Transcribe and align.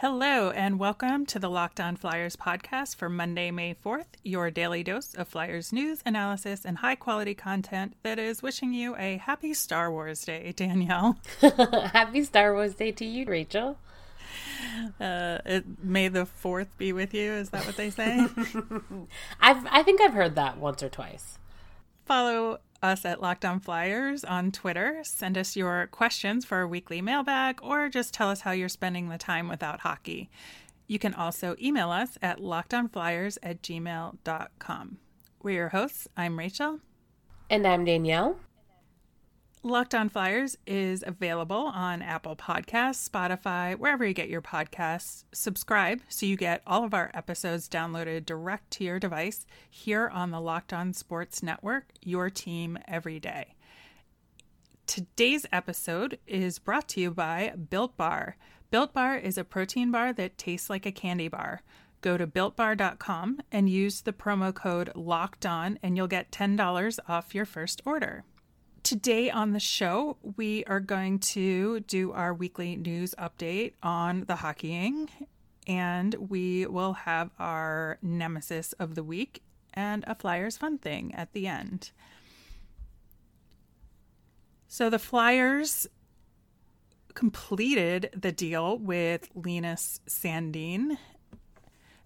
Hello, 0.00 0.50
and 0.50 0.78
welcome 0.78 1.26
to 1.26 1.40
the 1.40 1.50
Locked 1.50 1.80
On 1.80 1.96
Flyers 1.96 2.36
podcast 2.36 2.94
for 2.94 3.08
Monday, 3.08 3.50
May 3.50 3.74
4th, 3.74 4.06
your 4.22 4.48
daily 4.48 4.84
dose 4.84 5.12
of 5.12 5.26
Flyers 5.26 5.72
news, 5.72 6.02
analysis, 6.06 6.64
and 6.64 6.78
high 6.78 6.94
quality 6.94 7.34
content 7.34 7.96
that 8.04 8.16
is 8.16 8.40
wishing 8.40 8.72
you 8.72 8.94
a 8.94 9.16
happy 9.16 9.52
Star 9.52 9.90
Wars 9.90 10.24
Day, 10.24 10.52
Danielle. 10.56 11.18
happy 11.40 12.22
Star 12.22 12.54
Wars 12.54 12.76
Day 12.76 12.92
to 12.92 13.04
you, 13.04 13.26
Rachel. 13.26 13.76
Uh, 15.00 15.38
it, 15.44 15.64
may 15.82 16.06
the 16.06 16.28
4th 16.44 16.68
be 16.78 16.92
with 16.92 17.12
you. 17.12 17.32
Is 17.32 17.50
that 17.50 17.66
what 17.66 17.76
they 17.76 17.90
say? 17.90 18.24
I've, 19.40 19.66
I 19.66 19.82
think 19.82 20.00
I've 20.00 20.14
heard 20.14 20.36
that 20.36 20.58
once 20.58 20.80
or 20.80 20.88
twice. 20.88 21.38
Follow 22.08 22.60
us 22.82 23.04
at 23.04 23.20
Locked 23.20 23.44
On 23.44 23.60
Flyers 23.60 24.24
on 24.24 24.50
Twitter. 24.50 25.00
Send 25.02 25.36
us 25.36 25.56
your 25.56 25.88
questions 25.88 26.42
for 26.42 26.56
our 26.56 26.66
weekly 26.66 27.02
mailbag 27.02 27.60
or 27.62 27.90
just 27.90 28.14
tell 28.14 28.30
us 28.30 28.40
how 28.40 28.50
you're 28.50 28.70
spending 28.70 29.10
the 29.10 29.18
time 29.18 29.46
without 29.46 29.80
hockey. 29.80 30.30
You 30.86 30.98
can 30.98 31.12
also 31.12 31.54
email 31.60 31.90
us 31.90 32.16
at 32.22 32.38
lockedonflyers 32.38 33.36
at 33.42 33.60
gmail.com. 33.60 34.98
We're 35.42 35.54
your 35.54 35.68
hosts. 35.68 36.08
I'm 36.16 36.38
Rachel. 36.38 36.80
And 37.50 37.66
I'm 37.66 37.84
Danielle. 37.84 38.38
Locked 39.64 39.92
On 39.92 40.08
Flyers 40.08 40.56
is 40.68 41.02
available 41.04 41.66
on 41.66 42.00
Apple 42.00 42.36
Podcasts, 42.36 43.08
Spotify, 43.08 43.76
wherever 43.76 44.06
you 44.06 44.14
get 44.14 44.28
your 44.28 44.40
podcasts. 44.40 45.24
Subscribe 45.32 46.00
so 46.08 46.26
you 46.26 46.36
get 46.36 46.62
all 46.64 46.84
of 46.84 46.94
our 46.94 47.10
episodes 47.12 47.68
downloaded 47.68 48.24
direct 48.24 48.70
to 48.72 48.84
your 48.84 49.00
device 49.00 49.46
here 49.68 50.08
on 50.08 50.30
the 50.30 50.40
Locked 50.40 50.72
On 50.72 50.92
Sports 50.92 51.42
Network, 51.42 51.86
your 52.00 52.30
team 52.30 52.78
every 52.86 53.18
day. 53.18 53.56
Today's 54.86 55.44
episode 55.50 56.18
is 56.24 56.60
brought 56.60 56.88
to 56.90 57.00
you 57.00 57.10
by 57.10 57.52
Built 57.68 57.96
Bar. 57.96 58.36
Built 58.70 58.92
Bar 58.94 59.16
is 59.16 59.36
a 59.36 59.44
protein 59.44 59.90
bar 59.90 60.12
that 60.12 60.38
tastes 60.38 60.70
like 60.70 60.86
a 60.86 60.92
candy 60.92 61.26
bar. 61.26 61.62
Go 62.00 62.16
to 62.16 62.28
builtbar.com 62.28 63.40
and 63.50 63.68
use 63.68 64.02
the 64.02 64.12
promo 64.12 64.54
code 64.54 64.92
LOCKED 64.94 65.46
ON, 65.46 65.78
and 65.82 65.96
you'll 65.96 66.06
get 66.06 66.30
$10 66.30 66.98
off 67.08 67.34
your 67.34 67.44
first 67.44 67.82
order. 67.84 68.24
Today 68.88 69.28
on 69.28 69.52
the 69.52 69.60
show, 69.60 70.16
we 70.38 70.64
are 70.64 70.80
going 70.80 71.18
to 71.18 71.80
do 71.80 72.12
our 72.12 72.32
weekly 72.32 72.74
news 72.74 73.14
update 73.18 73.74
on 73.82 74.24
the 74.26 74.36
hockeying, 74.36 75.10
and 75.66 76.14
we 76.14 76.64
will 76.64 76.94
have 76.94 77.30
our 77.38 77.98
nemesis 78.00 78.72
of 78.72 78.94
the 78.94 79.02
week 79.02 79.42
and 79.74 80.04
a 80.06 80.14
Flyers 80.14 80.56
fun 80.56 80.78
thing 80.78 81.14
at 81.14 81.34
the 81.34 81.46
end. 81.46 81.90
So 84.68 84.88
the 84.88 84.98
Flyers 84.98 85.86
completed 87.12 88.08
the 88.16 88.32
deal 88.32 88.78
with 88.78 89.28
Linus 89.34 90.00
Sandin 90.08 90.96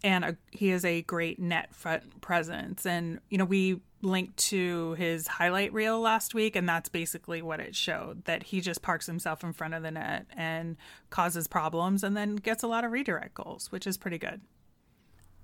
and 0.05 0.23
a, 0.23 0.37
he 0.51 0.69
is 0.69 0.85
a 0.85 1.01
great 1.01 1.39
net 1.39 1.73
front 1.73 2.21
presence. 2.21 2.85
And 2.85 3.19
you 3.29 3.37
know, 3.37 3.45
we 3.45 3.81
linked 4.05 4.37
to 4.37 4.93
his 4.93 5.27
highlight 5.27 5.73
reel 5.73 5.99
last 5.99 6.33
week, 6.33 6.55
and 6.55 6.69
that's 6.69 6.89
basically 6.89 7.41
what 7.41 7.59
it 7.59 7.75
showed 7.75 8.23
that 8.25 8.43
he 8.43 8.61
just 8.61 8.81
parks 8.81 9.07
himself 9.07 9.43
in 9.43 9.51
front 9.51 9.73
of 9.73 9.83
the 9.83 9.91
net 9.91 10.27
and 10.35 10.77
causes 11.09 11.47
problems 11.47 12.03
and 12.03 12.15
then 12.15 12.35
gets 12.35 12.63
a 12.63 12.67
lot 12.67 12.85
of 12.85 12.91
redirect 12.91 13.33
goals, 13.33 13.71
which 13.71 13.87
is 13.87 13.97
pretty 13.97 14.17
good. 14.17 14.41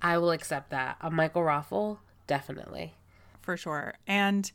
I 0.02 0.18
will 0.18 0.32
accept 0.32 0.70
that. 0.70 0.98
A 1.02 1.12
Michael 1.12 1.42
Raffl, 1.42 1.98
definitely. 2.28 2.94
For 3.42 3.58
sure. 3.58 3.96
And 4.08 4.52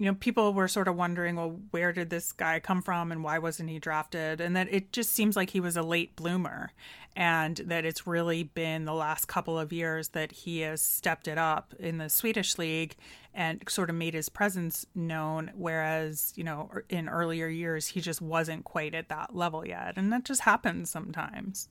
you 0.00 0.06
know, 0.06 0.14
people 0.14 0.54
were 0.54 0.66
sort 0.66 0.88
of 0.88 0.96
wondering, 0.96 1.36
well, 1.36 1.60
where 1.72 1.92
did 1.92 2.08
this 2.08 2.32
guy 2.32 2.58
come 2.58 2.80
from 2.80 3.12
and 3.12 3.22
why 3.22 3.38
wasn't 3.38 3.68
he 3.68 3.78
drafted? 3.78 4.40
And 4.40 4.56
that 4.56 4.72
it 4.72 4.92
just 4.92 5.12
seems 5.12 5.36
like 5.36 5.50
he 5.50 5.60
was 5.60 5.76
a 5.76 5.82
late 5.82 6.16
bloomer 6.16 6.72
and 7.14 7.58
that 7.66 7.84
it's 7.84 8.06
really 8.06 8.42
been 8.42 8.86
the 8.86 8.94
last 8.94 9.26
couple 9.26 9.58
of 9.58 9.74
years 9.74 10.08
that 10.08 10.32
he 10.32 10.60
has 10.60 10.80
stepped 10.80 11.28
it 11.28 11.36
up 11.36 11.74
in 11.78 11.98
the 11.98 12.08
Swedish 12.08 12.56
league 12.56 12.96
and 13.34 13.62
sort 13.68 13.90
of 13.90 13.96
made 13.96 14.14
his 14.14 14.30
presence 14.30 14.86
known. 14.94 15.50
Whereas, 15.54 16.32
you 16.34 16.44
know, 16.44 16.70
er, 16.74 16.86
in 16.88 17.06
earlier 17.06 17.48
years, 17.48 17.86
he 17.88 18.00
just 18.00 18.22
wasn't 18.22 18.64
quite 18.64 18.94
at 18.94 19.10
that 19.10 19.36
level 19.36 19.66
yet. 19.66 19.98
And 19.98 20.10
that 20.14 20.24
just 20.24 20.40
happens 20.40 20.88
sometimes. 20.88 21.68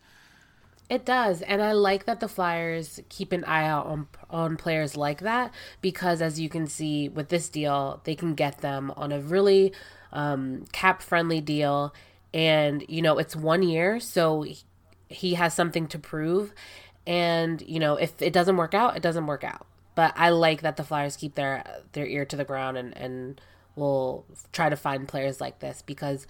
It 0.89 1.05
does, 1.05 1.43
and 1.43 1.61
I 1.61 1.73
like 1.73 2.05
that 2.05 2.19
the 2.19 2.27
Flyers 2.27 2.99
keep 3.09 3.31
an 3.31 3.43
eye 3.43 3.65
out 3.67 3.85
on 3.85 4.07
on 4.29 4.57
players 4.57 4.97
like 4.97 5.19
that 5.21 5.53
because, 5.81 6.19
as 6.19 6.39
you 6.39 6.49
can 6.49 6.65
see 6.65 7.07
with 7.07 7.29
this 7.29 7.47
deal, 7.47 8.01
they 8.05 8.15
can 8.15 8.33
get 8.33 8.59
them 8.59 8.91
on 8.97 9.11
a 9.11 9.19
really 9.19 9.71
um, 10.11 10.65
cap 10.71 11.03
friendly 11.03 11.41
deal, 11.41 11.93
and 12.33 12.83
you 12.89 13.03
know 13.03 13.19
it's 13.19 13.35
one 13.35 13.61
year, 13.61 13.99
so 13.99 14.43
he 15.09 15.35
has 15.35 15.53
something 15.53 15.87
to 15.89 15.99
prove, 15.99 16.53
and 17.05 17.61
you 17.61 17.79
know 17.79 17.95
if 17.95 18.19
it 18.19 18.33
doesn't 18.33 18.57
work 18.57 18.73
out, 18.73 18.97
it 18.97 19.03
doesn't 19.03 19.27
work 19.27 19.43
out. 19.43 19.67
But 19.93 20.13
I 20.15 20.29
like 20.29 20.61
that 20.61 20.75
the 20.77 20.83
Flyers 20.83 21.15
keep 21.15 21.35
their 21.35 21.63
their 21.91 22.07
ear 22.07 22.25
to 22.25 22.35
the 22.35 22.45
ground 22.45 22.77
and 22.77 22.97
and 22.97 23.39
will 23.75 24.25
try 24.51 24.69
to 24.69 24.75
find 24.75 25.07
players 25.07 25.39
like 25.39 25.59
this 25.59 25.83
because 25.83 26.25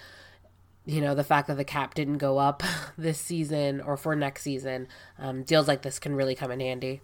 you 0.85 1.01
know, 1.01 1.13
the 1.13 1.23
fact 1.23 1.47
that 1.47 1.57
the 1.57 1.63
cap 1.63 1.93
didn't 1.93 2.17
go 2.17 2.37
up 2.37 2.63
this 2.97 3.19
season 3.19 3.81
or 3.81 3.97
for 3.97 4.15
next 4.15 4.43
season, 4.43 4.87
um, 5.17 5.43
deals 5.43 5.67
like 5.67 5.81
this 5.81 5.99
can 5.99 6.15
really 6.15 6.35
come 6.35 6.51
in 6.51 6.59
handy. 6.59 7.01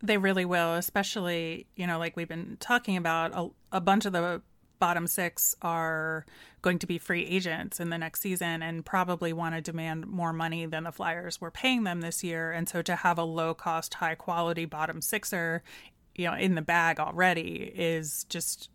They 0.00 0.16
really 0.16 0.44
will, 0.44 0.74
especially, 0.74 1.66
you 1.74 1.86
know, 1.86 1.98
like 1.98 2.16
we've 2.16 2.28
been 2.28 2.56
talking 2.60 2.96
about, 2.96 3.32
a, 3.34 3.76
a 3.76 3.80
bunch 3.80 4.06
of 4.06 4.12
the 4.12 4.42
bottom 4.78 5.08
six 5.08 5.56
are 5.60 6.24
going 6.62 6.78
to 6.78 6.86
be 6.86 6.98
free 6.98 7.26
agents 7.26 7.80
in 7.80 7.90
the 7.90 7.98
next 7.98 8.20
season 8.20 8.62
and 8.62 8.86
probably 8.86 9.32
want 9.32 9.54
to 9.54 9.60
demand 9.60 10.06
more 10.06 10.32
money 10.32 10.66
than 10.66 10.84
the 10.84 10.92
Flyers 10.92 11.40
were 11.40 11.50
paying 11.50 11.84
them 11.84 12.00
this 12.00 12.22
year. 12.22 12.52
And 12.52 12.68
so 12.68 12.80
to 12.82 12.96
have 12.96 13.18
a 13.18 13.24
low 13.24 13.54
cost, 13.54 13.94
high 13.94 14.14
quality 14.14 14.64
bottom 14.64 15.00
sixer, 15.00 15.62
you 16.14 16.26
know, 16.26 16.34
in 16.34 16.54
the 16.54 16.62
bag 16.62 17.00
already 17.00 17.72
is 17.74 18.24
just 18.28 18.70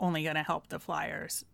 only 0.00 0.24
going 0.24 0.36
to 0.36 0.42
help 0.42 0.68
the 0.68 0.80
Flyers 0.80 1.44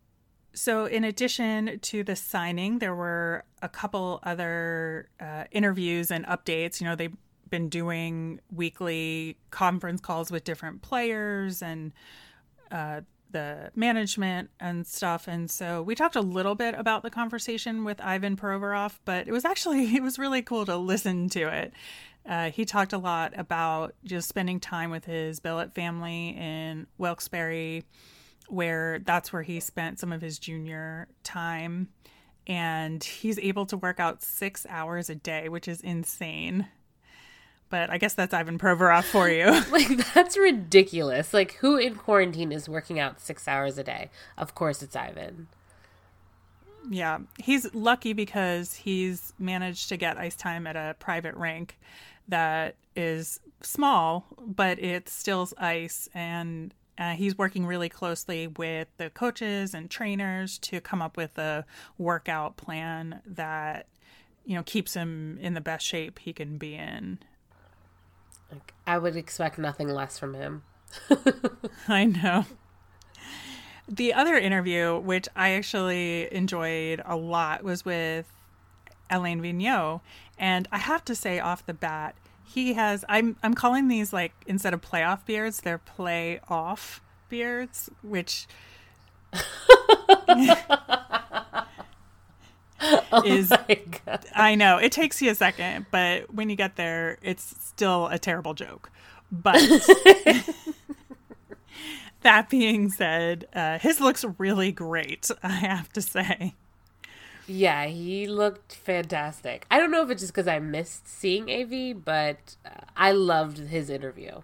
so, 0.52 0.87
in 0.87 1.05
addition 1.05 1.79
to 1.81 2.02
the 2.02 2.17
signing, 2.17 2.79
there 2.79 2.94
were 2.94 3.44
a 3.62 3.69
couple 3.69 4.20
other 4.23 5.08
uh, 5.20 5.44
interviews 5.50 6.11
and 6.11 6.26
updates. 6.26 6.81
You 6.81 6.88
know, 6.88 6.97
they've 6.97 7.17
been 7.49 7.69
doing 7.69 8.41
weekly 8.52 9.37
conference 9.50 10.00
calls 10.00 10.31
with 10.31 10.44
different 10.44 10.82
players 10.82 11.62
and 11.62 11.93
uh, 12.70 13.02
the 13.32 13.70
management 13.75 14.50
and 14.58 14.87
stuff. 14.87 15.29
And 15.29 15.50
so 15.50 15.82
we 15.82 15.94
talked 15.94 16.17
a 16.17 16.20
little 16.20 16.55
bit 16.55 16.75
about 16.76 17.02
the 17.02 17.11
conversation 17.11 17.85
with 17.85 18.00
Ivan 18.00 18.37
Provorov, 18.37 18.99
but 19.05 19.29
it 19.29 19.32
was 19.32 19.44
actually 19.44 19.85
it 19.97 20.02
was 20.02 20.19
really 20.19 20.43
cool 20.43 20.67
to 20.67 20.76
listen 20.76 21.29
to 21.31 21.49
it. 21.49 21.73
Uh, 22.26 22.50
he 22.50 22.64
talked 22.64 22.93
a 22.93 22.99
lot 22.99 23.32
about 23.37 23.94
just 24.05 24.29
spending 24.29 24.61
time 24.61 24.91
with 24.91 25.06
his 25.06 25.41
billet 25.41 25.75
family 25.75 26.37
in 26.37 26.87
Wilkes-Barre 26.99 27.82
where 28.50 29.00
that's 29.00 29.32
where 29.32 29.43
he 29.43 29.61
spent 29.61 29.99
some 29.99 30.12
of 30.12 30.20
his 30.20 30.38
junior 30.38 31.08
time. 31.23 31.88
And 32.47 33.02
he's 33.02 33.38
able 33.38 33.67
to 33.67 33.76
work 33.76 34.00
out 34.00 34.23
six 34.23 34.67
hours 34.69 35.08
a 35.08 35.14
day, 35.14 35.49
which 35.49 35.69
is 35.69 35.81
insane. 35.81 36.67
But 37.69 37.91
I 37.91 37.99
guess 37.99 38.14
that's 38.14 38.35
Ivan 38.35 38.58
Provorov 38.58 39.05
for 39.05 39.29
you. 39.29 39.47
like, 39.70 40.12
that's 40.12 40.37
ridiculous. 40.37 41.32
Like, 41.32 41.52
who 41.55 41.76
in 41.76 41.94
quarantine 41.94 42.50
is 42.50 42.69
working 42.69 42.99
out 42.99 43.20
six 43.20 43.47
hours 43.47 43.79
a 43.79 43.85
day? 43.85 44.11
Of 44.37 44.55
course, 44.55 44.82
it's 44.82 44.97
Ivan. 44.97 45.47
Yeah, 46.88 47.19
he's 47.38 47.73
lucky 47.75 48.14
because 48.14 48.75
he's 48.75 49.32
managed 49.38 49.88
to 49.91 49.97
get 49.97 50.19
ice 50.19 50.35
time 50.35 50.67
at 50.67 50.76
a 50.76 50.97
private 50.99 51.37
rink 51.37 51.79
that 52.26 52.75
is 52.97 53.38
small, 53.62 54.26
but 54.38 54.79
it's 54.79 55.12
still 55.12 55.49
ice 55.58 56.08
and 56.14 56.75
uh, 57.00 57.12
he's 57.14 57.37
working 57.37 57.64
really 57.64 57.88
closely 57.88 58.47
with 58.47 58.87
the 58.99 59.08
coaches 59.08 59.73
and 59.73 59.91
trainers 59.91 60.58
to 60.58 60.81
come 60.81 61.00
up 61.00 61.17
with 61.17 61.38
a 61.38 61.64
workout 61.97 62.58
plan 62.58 63.23
that 63.25 63.87
you 64.44 64.55
know 64.55 64.62
keeps 64.62 64.94
him 64.94 65.38
in 65.41 65.55
the 65.55 65.61
best 65.61 65.85
shape 65.85 66.19
he 66.19 66.32
can 66.35 66.58
be 66.58 66.75
in. 66.75 67.19
I 68.87 68.99
would 68.99 69.17
expect 69.17 69.58
nothing 69.58 69.88
less 69.88 70.19
from 70.19 70.35
him. 70.35 70.62
I 71.88 72.05
know. 72.05 72.44
The 73.88 74.12
other 74.12 74.37
interview, 74.37 74.99
which 74.99 75.29
I 75.35 75.50
actually 75.50 76.32
enjoyed 76.32 77.02
a 77.05 77.17
lot, 77.17 77.64
was 77.64 77.85
with 77.85 78.26
Alain 79.08 79.41
Vigneault. 79.41 80.00
And 80.38 80.69
I 80.70 80.79
have 80.79 81.05
to 81.06 81.14
say 81.14 81.38
off 81.38 81.67
the 81.67 81.75
bat, 81.75 82.17
he 82.52 82.75
has 82.75 83.05
I'm 83.08 83.37
I'm 83.43 83.55
calling 83.55 83.88
these 83.88 84.12
like 84.12 84.32
instead 84.47 84.75
of 84.75 84.81
playoff 84.81 85.25
beards, 85.25 85.61
they're 85.61 85.79
play 85.79 86.41
off 86.49 87.00
beards, 87.29 87.88
which 88.02 88.47
oh 92.82 93.23
is 93.25 93.52
I 94.35 94.55
know 94.56 94.79
it 94.79 94.91
takes 94.91 95.23
you 95.23 95.31
a 95.31 95.35
second, 95.35 95.87
but 95.93 96.35
when 96.35 96.50
you 96.50 96.56
get 96.56 96.75
there, 96.76 97.19
it's 97.23 97.55
still 97.61 98.08
a 98.08 98.19
terrible 98.19 98.55
joke. 98.55 98.91
But 99.31 99.61
that 102.23 102.49
being 102.50 102.91
said, 102.91 103.47
uh, 103.55 103.79
his 103.79 104.00
looks 104.00 104.25
really 104.38 104.73
great. 104.73 105.31
I 105.43 105.50
have 105.50 105.93
to 105.93 106.02
say. 106.02 106.55
Yeah, 107.50 107.87
he 107.87 108.29
looked 108.29 108.76
fantastic. 108.76 109.67
I 109.73 109.81
don't 109.81 109.91
know 109.91 110.05
if 110.05 110.11
it's 110.11 110.23
just 110.23 110.32
because 110.32 110.47
I 110.47 110.61
missed 110.61 111.08
seeing 111.08 111.50
AV, 111.50 112.05
but 112.05 112.55
uh, 112.64 112.85
I 112.97 113.11
loved 113.11 113.58
his 113.58 113.91
interview. 113.91 114.43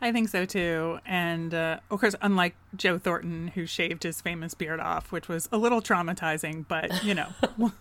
I 0.00 0.12
think 0.12 0.30
so 0.30 0.46
too. 0.46 0.98
And 1.04 1.52
uh, 1.52 1.80
of 1.90 2.00
course, 2.00 2.14
unlike 2.22 2.56
Joe 2.74 2.98
Thornton, 2.98 3.48
who 3.48 3.66
shaved 3.66 4.02
his 4.02 4.22
famous 4.22 4.54
beard 4.54 4.80
off, 4.80 5.12
which 5.12 5.28
was 5.28 5.46
a 5.52 5.58
little 5.58 5.82
traumatizing, 5.82 6.66
but 6.66 7.04
you 7.04 7.14
know, 7.14 7.28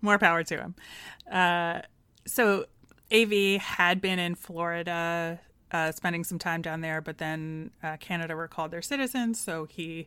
more 0.00 0.18
power 0.18 0.44
to 0.44 0.56
him. 0.58 0.74
Uh, 1.28 1.80
so, 2.24 2.66
AV 3.12 3.60
had 3.60 4.00
been 4.00 4.20
in 4.20 4.36
Florida, 4.36 5.40
uh, 5.72 5.90
spending 5.90 6.22
some 6.22 6.38
time 6.38 6.62
down 6.62 6.82
there, 6.82 7.00
but 7.00 7.18
then 7.18 7.72
uh, 7.82 7.96
Canada 7.96 8.36
recalled 8.36 8.70
their 8.70 8.82
citizens, 8.82 9.40
so 9.40 9.64
he 9.64 10.06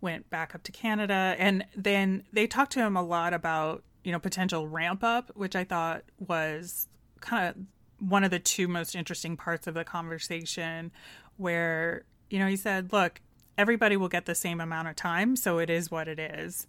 went 0.00 0.28
back 0.30 0.54
up 0.54 0.62
to 0.64 0.72
Canada, 0.72 1.34
and 1.38 1.64
then 1.74 2.24
they 2.32 2.46
talked 2.46 2.72
to 2.72 2.80
him 2.80 2.96
a 2.96 3.02
lot 3.02 3.34
about 3.34 3.82
you 4.04 4.12
know 4.12 4.18
potential 4.18 4.68
ramp 4.68 5.02
up, 5.02 5.30
which 5.34 5.56
I 5.56 5.64
thought 5.64 6.04
was 6.18 6.88
kind 7.20 7.48
of 7.48 8.08
one 8.08 8.24
of 8.24 8.30
the 8.30 8.38
two 8.38 8.68
most 8.68 8.94
interesting 8.94 9.36
parts 9.36 9.66
of 9.66 9.74
the 9.74 9.84
conversation, 9.84 10.92
where 11.36 12.04
you 12.30 12.38
know 12.38 12.46
he 12.46 12.56
said, 12.56 12.92
"Look, 12.92 13.20
everybody 13.58 13.96
will 13.96 14.08
get 14.08 14.26
the 14.26 14.34
same 14.34 14.60
amount 14.60 14.88
of 14.88 14.96
time, 14.96 15.36
so 15.36 15.58
it 15.58 15.70
is 15.70 15.90
what 15.90 16.08
it 16.08 16.18
is." 16.18 16.66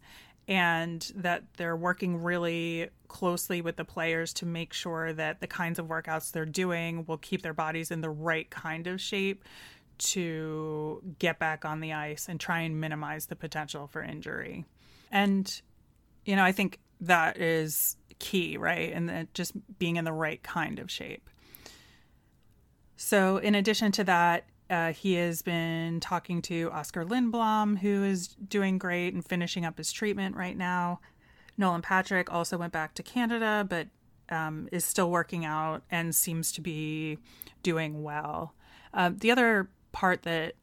And 0.48 1.12
that 1.14 1.44
they're 1.58 1.76
working 1.76 2.24
really 2.24 2.90
closely 3.10 3.62
with 3.62 3.76
the 3.76 3.84
players 3.84 4.32
to 4.34 4.46
make 4.46 4.72
sure 4.72 5.12
that 5.12 5.42
the 5.42 5.48
kinds 5.48 5.78
of 5.78 5.88
workouts 5.88 6.32
they're 6.32 6.46
doing 6.46 7.06
will 7.06 7.18
keep 7.18 7.42
their 7.42 7.54
bodies 7.54 7.92
in 7.92 8.00
the 8.00 8.10
right 8.10 8.50
kind 8.50 8.88
of 8.88 9.02
shape 9.02 9.44
to 10.00 11.02
get 11.20 11.40
back 11.40 11.66
on 11.66 11.80
the 11.80 11.94
ice 11.94 12.28
and 12.30 12.40
try 12.40 12.62
and 12.62 12.80
minimize 12.80 13.28
the 13.28 13.36
potential 13.36 13.88
for 13.88 14.02
injury. 14.02 14.66
And, 15.12 15.62
you 16.26 16.36
know, 16.36 16.44
I 16.44 16.52
think 16.52 16.80
that 17.02 17.38
is 17.38 17.98
key, 18.20 18.58
right? 18.58 18.92
And 18.94 19.28
just 19.34 19.54
being 19.80 19.96
in 19.96 20.06
the 20.06 20.14
right 20.14 20.42
kind 20.44 20.80
of 20.80 20.92
shape. 20.92 21.30
So, 22.96 23.38
in 23.38 23.54
addition 23.54 23.92
to 23.94 24.04
that, 24.06 24.46
uh, 24.70 24.92
he 24.92 25.14
has 25.14 25.42
been 25.42 26.00
talking 26.00 26.42
to 26.44 26.70
Oscar 26.72 27.06
Lindblom, 27.06 27.78
who 27.78 28.04
is 28.04 28.30
doing 28.30 28.78
great 28.78 29.14
and 29.14 29.26
finishing 29.26 29.66
up 29.66 29.78
his 29.78 29.92
treatment 29.92 30.36
right 30.36 30.58
now. 30.58 31.00
Nolan 31.58 31.82
Patrick 31.82 32.32
also 32.34 32.58
went 32.58 32.74
back 32.74 32.94
to 32.96 33.04
Canada, 33.04 33.66
but 33.68 33.88
um, 34.30 34.68
is 34.72 34.84
still 34.84 35.10
working 35.10 35.46
out 35.46 35.84
and 35.90 36.14
seems 36.14 36.52
to 36.54 36.62
be 36.62 37.18
doing 37.64 38.04
well. 38.04 38.54
Uh, 38.94 39.12
the 39.16 39.32
other 39.32 39.70
part 39.98 40.22
that 40.22 40.54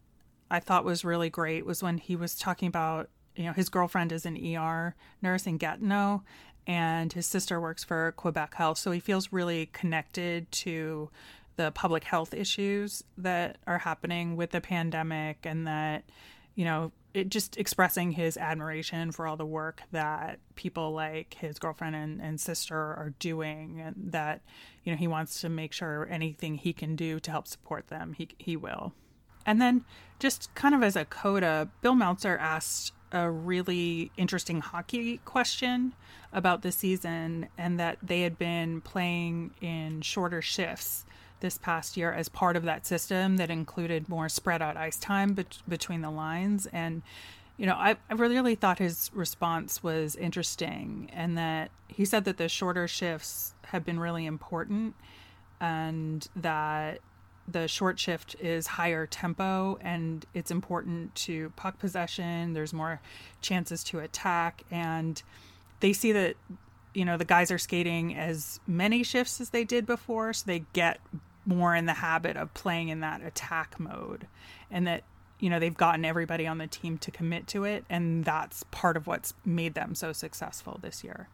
I 0.49 0.61
thought 0.61 0.85
was 0.85 1.05
really 1.05 1.29
great 1.29 1.67
was 1.67 1.83
when 1.83 1.99
he 1.99 2.15
was 2.15 2.37
talking 2.37 2.69
about, 2.69 3.11
you 3.35 3.43
know, 3.43 3.53
his 3.53 3.69
girlfriend 3.69 4.13
is 4.13 4.25
an 4.25 4.39
ER 4.57 4.95
nurse 5.23 5.45
in 5.45 5.59
Gatineau 5.59 6.23
and 6.69 7.13
his 7.13 7.27
sister 7.27 7.61
works 7.61 7.83
for 7.83 8.13
Quebec 8.13 8.55
Health. 8.55 8.79
So 8.79 8.93
he 8.93 9.01
feels 9.01 9.33
really 9.33 9.67
connected 9.73 10.53
to 10.53 11.11
the 11.57 11.73
public 11.73 12.05
health 12.05 12.33
issues 12.33 13.03
that 13.19 13.59
are 13.67 13.79
happening 13.79 14.37
with 14.37 14.53
the 14.53 14.61
pandemic 14.61 15.39
and 15.43 15.67
that, 15.67 16.05
you 16.55 16.65
know, 16.65 16.93
it 17.13 17.29
just 17.29 17.57
expressing 17.57 18.13
his 18.13 18.37
admiration 18.37 19.11
for 19.11 19.27
all 19.27 19.37
the 19.37 19.45
work 19.45 19.83
that 19.91 20.38
people 20.55 20.93
like 20.93 21.35
his 21.41 21.59
girlfriend 21.59 21.97
and, 21.97 22.21
and 22.21 22.41
sister 22.41 22.76
are 22.76 23.12
doing 23.19 23.81
and 23.81 23.97
that, 24.12 24.43
you 24.85 24.93
know, 24.93 24.97
he 24.97 25.09
wants 25.09 25.41
to 25.41 25.49
make 25.49 25.73
sure 25.73 26.07
anything 26.09 26.55
he 26.55 26.73
can 26.73 26.95
do 26.95 27.19
to 27.19 27.33
help 27.33 27.49
support 27.49 27.88
them, 27.88 28.12
he, 28.12 28.29
he 28.38 28.57
will. 28.57 28.93
And 29.47 29.61
then, 29.61 29.85
just 30.19 30.55
kind 30.55 30.75
of 30.75 30.83
as 30.83 30.97
a 30.97 31.05
coda, 31.05 31.69
Bill 31.81 31.95
Meltzer 31.95 32.39
asked 32.39 32.93
a 33.13 33.31
really 33.31 34.11
interesting 34.17 34.61
hockey 34.61 35.19
question 35.25 35.95
about 36.33 36.63
the 36.63 36.73
season 36.73 37.49
and 37.57 37.79
that 37.79 37.99
they 38.03 38.23
had 38.23 38.37
been 38.39 38.81
playing 38.81 39.53
in 39.61 40.01
shorter 40.01 40.43
shifts 40.43 41.05
this 41.41 41.59
past 41.59 41.97
year 41.97 42.13
as 42.13 42.29
part 42.29 42.57
of 42.57 42.65
that 42.65 42.87
system 42.87 43.37
that 43.37 43.51
included 43.51 44.09
more 44.09 44.29
spread 44.29 44.61
out 44.61 44.77
ice 44.77 44.99
time 44.99 45.35
be- 45.35 45.45
between 45.69 46.01
the 46.01 46.11
lines. 46.11 46.67
And, 46.73 47.03
you 47.57 47.67
know, 47.67 47.75
I, 47.75 47.97
I 48.11 48.15
really 48.15 48.57
thought 48.57 48.79
his 48.79 49.11
response 49.15 49.83
was 49.83 50.17
interesting 50.17 51.11
and 51.13 51.39
that 51.39 51.71
he 51.87 52.05
said 52.05 52.25
that 52.25 52.37
the 52.37 52.49
shorter 52.49 52.89
shifts 52.89 53.55
have 53.67 53.85
been 53.85 54.01
really 54.01 54.27
important 54.27 54.95
and 55.61 56.27
that 56.35 57.01
the 57.47 57.69
short 57.69 57.99
shift 57.99 58.37
is 58.41 58.67
higher 58.67 59.07
tempo 59.07 59.79
and 59.81 60.25
it's 60.35 60.51
important 60.51 61.15
to 61.15 61.51
puck 61.57 61.79
possession. 61.79 62.55
There's 62.55 62.73
more 62.73 63.01
chances 63.41 63.85
to 63.85 63.99
attack. 64.01 64.63
And 64.71 65.23
they 65.81 65.93
see 65.93 66.13
that, 66.13 66.37
you 66.95 67.05
know, 67.05 67.17
the 67.17 67.25
guys 67.25 67.51
are 67.51 67.59
skating 67.59 68.17
as 68.17 68.61
many 68.67 69.03
shifts 69.03 69.41
as 69.41 69.51
they 69.51 69.65
did 69.65 69.85
before. 69.87 70.33
So 70.33 70.45
they 70.47 70.65
get 70.73 71.01
more 71.45 71.75
in 71.75 71.87
the 71.87 71.95
habit 71.95 72.37
of 72.37 72.55
playing 72.55 72.89
in 72.89 73.01
that 73.01 73.23
attack 73.23 73.79
mode. 73.79 74.27
And 74.71 74.87
that, 74.87 75.05
you 75.39 75.51
know, 75.51 75.59
they've 75.59 75.77
gotten 75.77 76.05
everybody 76.05 76.47
on 76.47 76.59
the 76.59 76.67
team 76.67 76.97
to 76.99 77.11
commit 77.11 77.47
to 77.49 77.65
it. 77.65 77.85
And 77.91 78.25
that's 78.25 78.63
part 78.71 78.97
of 78.97 79.07
what's 79.07 79.35
made 79.45 79.75
them 79.75 79.95
so 79.95 80.13
successful 80.13 80.79
this 80.83 81.05
year. 81.05 81.29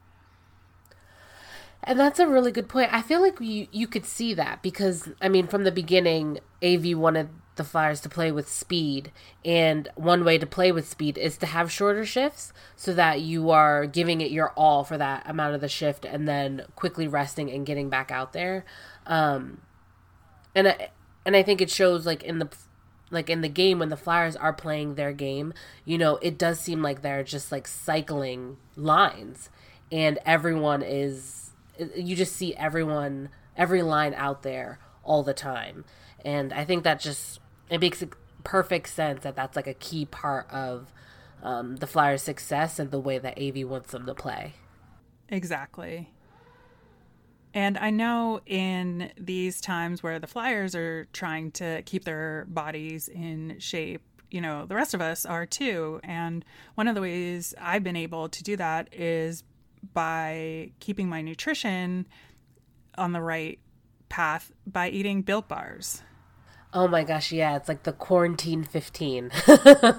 And 1.82 1.98
that's 1.98 2.18
a 2.18 2.26
really 2.26 2.52
good 2.52 2.68
point. 2.68 2.92
I 2.92 3.02
feel 3.02 3.20
like 3.20 3.40
you 3.40 3.66
you 3.72 3.86
could 3.86 4.04
see 4.04 4.34
that 4.34 4.62
because 4.62 5.08
I 5.20 5.28
mean 5.28 5.46
from 5.46 5.64
the 5.64 5.72
beginning 5.72 6.40
AV 6.62 6.96
wanted 6.96 7.30
the 7.56 7.64
Flyers 7.64 8.00
to 8.00 8.08
play 8.08 8.30
with 8.30 8.48
speed 8.48 9.12
and 9.44 9.88
one 9.94 10.24
way 10.24 10.38
to 10.38 10.46
play 10.46 10.72
with 10.72 10.88
speed 10.88 11.18
is 11.18 11.36
to 11.38 11.46
have 11.46 11.70
shorter 11.70 12.06
shifts 12.06 12.52
so 12.76 12.94
that 12.94 13.20
you 13.20 13.50
are 13.50 13.86
giving 13.86 14.20
it 14.20 14.30
your 14.30 14.50
all 14.50 14.84
for 14.84 14.96
that 14.96 15.28
amount 15.28 15.54
of 15.54 15.60
the 15.60 15.68
shift 15.68 16.04
and 16.04 16.28
then 16.28 16.64
quickly 16.76 17.08
resting 17.08 17.50
and 17.50 17.66
getting 17.66 17.88
back 17.88 18.10
out 18.10 18.32
there. 18.32 18.64
Um 19.06 19.62
and 20.54 20.68
I, 20.68 20.90
and 21.24 21.36
I 21.36 21.42
think 21.42 21.60
it 21.60 21.70
shows 21.70 22.06
like 22.06 22.22
in 22.22 22.40
the 22.40 22.48
like 23.10 23.30
in 23.30 23.40
the 23.40 23.48
game 23.48 23.78
when 23.78 23.88
the 23.88 23.96
Flyers 23.96 24.36
are 24.36 24.52
playing 24.52 24.94
their 24.94 25.12
game, 25.12 25.52
you 25.84 25.98
know, 25.98 26.16
it 26.16 26.38
does 26.38 26.60
seem 26.60 26.82
like 26.82 27.02
they're 27.02 27.24
just 27.24 27.50
like 27.50 27.66
cycling 27.66 28.58
lines 28.76 29.48
and 29.90 30.18
everyone 30.24 30.82
is 30.82 31.39
you 31.94 32.16
just 32.16 32.36
see 32.36 32.54
everyone 32.54 33.30
every 33.56 33.82
line 33.82 34.14
out 34.14 34.42
there 34.42 34.78
all 35.02 35.22
the 35.22 35.34
time. 35.34 35.84
And 36.24 36.52
I 36.52 36.64
think 36.64 36.84
that 36.84 37.00
just 37.00 37.40
it 37.68 37.80
makes 37.80 38.02
perfect 38.44 38.88
sense 38.88 39.22
that 39.22 39.36
that's 39.36 39.56
like 39.56 39.66
a 39.66 39.74
key 39.74 40.04
part 40.04 40.50
of 40.50 40.92
um, 41.42 41.76
the 41.76 41.86
Flyers' 41.86 42.22
success 42.22 42.78
and 42.78 42.90
the 42.90 43.00
way 43.00 43.18
that 43.18 43.38
AV 43.38 43.68
wants 43.68 43.92
them 43.92 44.06
to 44.06 44.14
play. 44.14 44.54
Exactly. 45.28 46.10
And 47.52 47.78
I 47.78 47.90
know 47.90 48.40
in 48.46 49.10
these 49.18 49.60
times 49.60 50.02
where 50.02 50.18
the 50.18 50.26
Flyers 50.26 50.74
are 50.74 51.08
trying 51.12 51.50
to 51.52 51.82
keep 51.82 52.04
their 52.04 52.46
bodies 52.48 53.08
in 53.08 53.56
shape, 53.58 54.02
you 54.30 54.40
know, 54.40 54.66
the 54.66 54.76
rest 54.76 54.94
of 54.94 55.00
us 55.00 55.26
are 55.26 55.46
too. 55.46 56.00
And 56.04 56.44
one 56.76 56.86
of 56.86 56.94
the 56.94 57.00
ways 57.00 57.54
I've 57.60 57.82
been 57.82 57.96
able 57.96 58.28
to 58.28 58.42
do 58.44 58.56
that 58.56 58.88
is 58.92 59.42
by 59.94 60.70
keeping 60.80 61.08
my 61.08 61.22
nutrition 61.22 62.06
on 62.96 63.12
the 63.12 63.20
right 63.20 63.58
path 64.08 64.52
by 64.66 64.88
eating 64.88 65.22
built 65.22 65.48
bars. 65.48 66.02
Oh 66.72 66.86
my 66.86 67.02
gosh, 67.02 67.32
yeah, 67.32 67.56
it's 67.56 67.68
like 67.68 67.82
the 67.82 67.92
quarantine 67.92 68.62
15. 68.62 69.32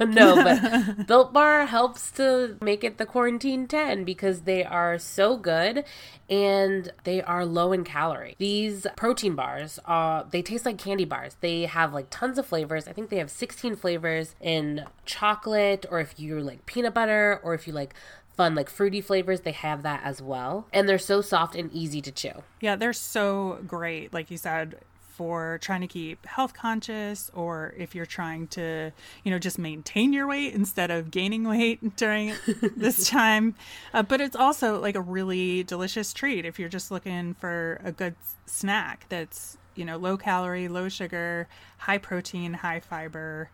no, 0.08 0.36
but 0.36 1.06
Built 1.08 1.34
Bar 1.34 1.66
helps 1.66 2.12
to 2.12 2.56
make 2.62 2.86
it 2.86 2.98
the 2.98 3.06
quarantine 3.06 3.68
10 3.68 4.06
because 4.06 4.42
they 4.42 4.64
are 4.64 4.98
so 4.98 5.36
good 5.36 5.84
and 6.30 6.94
they 7.04 7.22
are 7.22 7.46
low 7.46 7.74
in 7.74 7.84
calorie. 7.84 8.36
These 8.38 8.88
protein 8.96 9.36
bars, 9.36 9.80
uh, 9.86 10.24
they 10.32 10.42
taste 10.42 10.66
like 10.66 10.78
candy 10.78 11.04
bars. 11.04 11.36
They 11.42 11.66
have 11.66 11.94
like 11.94 12.08
tons 12.10 12.38
of 12.38 12.46
flavors. 12.46 12.88
I 12.88 12.94
think 12.94 13.10
they 13.10 13.18
have 13.18 13.30
16 13.30 13.76
flavors 13.76 14.36
in 14.40 14.86
chocolate 15.06 15.86
or 15.92 16.00
if 16.00 16.18
you 16.22 16.40
like 16.40 16.66
peanut 16.66 16.94
butter 16.94 17.42
or 17.44 17.54
if 17.54 17.68
you 17.68 17.74
like 17.74 17.94
fun 18.42 18.56
like 18.56 18.72
fruity 18.72 19.02
flavors 19.02 19.42
they 19.42 19.52
have 19.52 19.84
that 19.84 20.02
as 20.04 20.20
well 20.20 20.66
and 20.74 20.90
they're 20.90 20.98
so 20.98 21.22
soft 21.22 21.56
and 21.56 21.72
easy 21.72 22.02
to 22.02 22.12
chew 22.12 22.34
yeah 22.60 22.76
they're 22.76 22.92
so 22.92 23.60
great 23.68 24.12
like 24.12 24.32
you 24.32 24.38
said 24.38 24.78
for 25.12 25.60
trying 25.62 25.82
to 25.82 25.88
keep 25.88 26.26
health 26.26 26.52
conscious 26.52 27.30
or 27.36 27.76
if 27.78 27.94
you're 27.94 28.08
trying 28.08 28.48
to, 28.48 28.92
you 29.24 29.30
know, 29.30 29.38
just 29.38 29.60
maintain 29.60 30.12
your 30.12 30.26
weight 30.26 30.52
instead 30.56 30.90
of 30.90 31.12
gaining 31.12 31.44
weight 31.48 31.96
during 31.96 32.34
this 32.76 33.08
time. 33.08 33.54
Uh, 33.94 34.02
but 34.02 34.20
it's 34.20 34.36
also 34.36 34.82
like 34.82 34.96
a 34.96 35.02
really 35.02 35.62
delicious 35.62 36.12
treat 36.12 36.44
if 36.44 36.58
you're 36.58 36.70
just 36.70 36.90
looking 36.90 37.36
for 37.36 37.80
a 37.84 37.92
good 37.92 38.16
snack 38.48 39.06
that's, 39.10 39.60
you 39.76 39.86
know, 39.86 39.96
low 39.96 40.18
calorie, 40.18 40.68
low 40.68 40.90
sugar, 40.90 41.48
high 41.78 42.00
protein, 42.00 42.54
high 42.54 42.80
fiber 42.80 43.52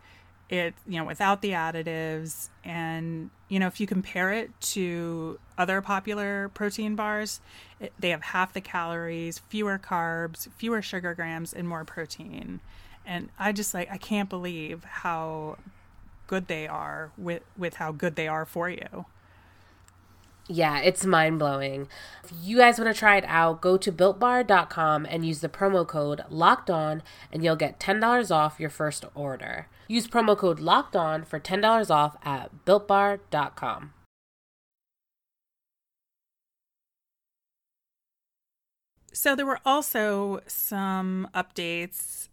it 0.50 0.74
you 0.88 0.98
know 1.00 1.06
without 1.06 1.42
the 1.42 1.52
additives. 1.52 2.50
And 2.64 3.30
you 3.50 3.60
know 3.60 3.68
if 3.68 3.80
you 3.80 3.88
compare 3.88 4.32
it 4.32 4.52
to 4.62 5.40
other 5.58 5.82
popular 5.82 6.50
protein 6.50 6.96
bars 6.96 7.40
it, 7.80 7.94
they 8.00 8.10
have 8.10 8.22
half 8.22 8.54
the 8.54 8.62
calories 8.62 9.40
fewer 9.40 9.80
carbs 9.80 10.48
fewer 10.58 10.82
sugar 10.82 11.14
grams 11.14 11.54
and 11.54 11.68
more 11.68 11.86
protein. 11.86 12.60
And 13.06 13.30
i 13.40 13.52
just 13.52 13.74
like 13.74 13.90
i 13.92 13.98
can't 13.98 14.30
believe 14.30 14.84
how 14.84 15.58
good 16.28 16.48
they 16.48 16.68
are 16.68 17.12
with 17.18 17.42
with 17.58 17.76
how 17.76 17.92
good 17.92 18.16
they 18.16 18.28
are 18.28 18.46
for 18.46 18.70
you 18.70 19.06
yeah, 20.48 20.80
it's 20.80 21.06
mind 21.06 21.40
blowing. 21.40 21.88
If 22.24 22.32
you 22.42 22.58
guys 22.58 22.80
want 22.80 22.94
to 22.94 22.98
try 22.98 23.18
it 23.18 23.26
out, 23.28 23.62
go 23.62 23.78
to 23.78 23.92
builtbar.com 23.92 25.06
and 25.06 25.26
use 25.26 25.42
the 25.42 25.50
promo 25.50 25.86
code 25.86 26.24
locked 26.30 26.70
on, 26.70 27.04
and 27.32 27.44
you'll 27.44 27.56
get 27.56 27.80
$10 27.80 28.32
off 28.32 28.60
your 28.60 28.70
first 28.70 29.06
order. 29.14 29.68
Use 29.88 30.08
promo 30.08 30.38
code 30.38 30.60
locked 30.60 30.96
on 30.96 31.24
for 31.26 31.40
$10 31.40 31.92
off 31.92 32.18
at 32.24 32.66
builtbar.com. 32.66 33.94
So, 39.14 39.36
there 39.36 39.48
were 39.48 39.60
also 39.66 40.42
some 40.46 41.28
updates 41.34 42.30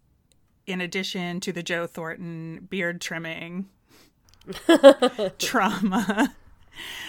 in 0.67 0.81
addition 0.83 1.41
to 1.41 1.53
the 1.53 1.63
Joe 1.63 1.87
Thornton 1.87 2.67
beard 2.71 3.01
trimming 3.01 3.71
trauma. 5.39 6.35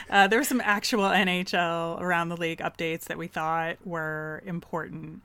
Uh, 0.10 0.28
there 0.28 0.40
were 0.40 0.46
some 0.46 0.62
actual 0.62 1.04
NHL 1.04 2.00
around 2.00 2.30
the 2.30 2.38
league 2.38 2.60
updates 2.60 3.06
that 3.06 3.18
we 3.18 3.28
thought 3.28 3.78
were 3.86 4.44
important. 4.46 5.22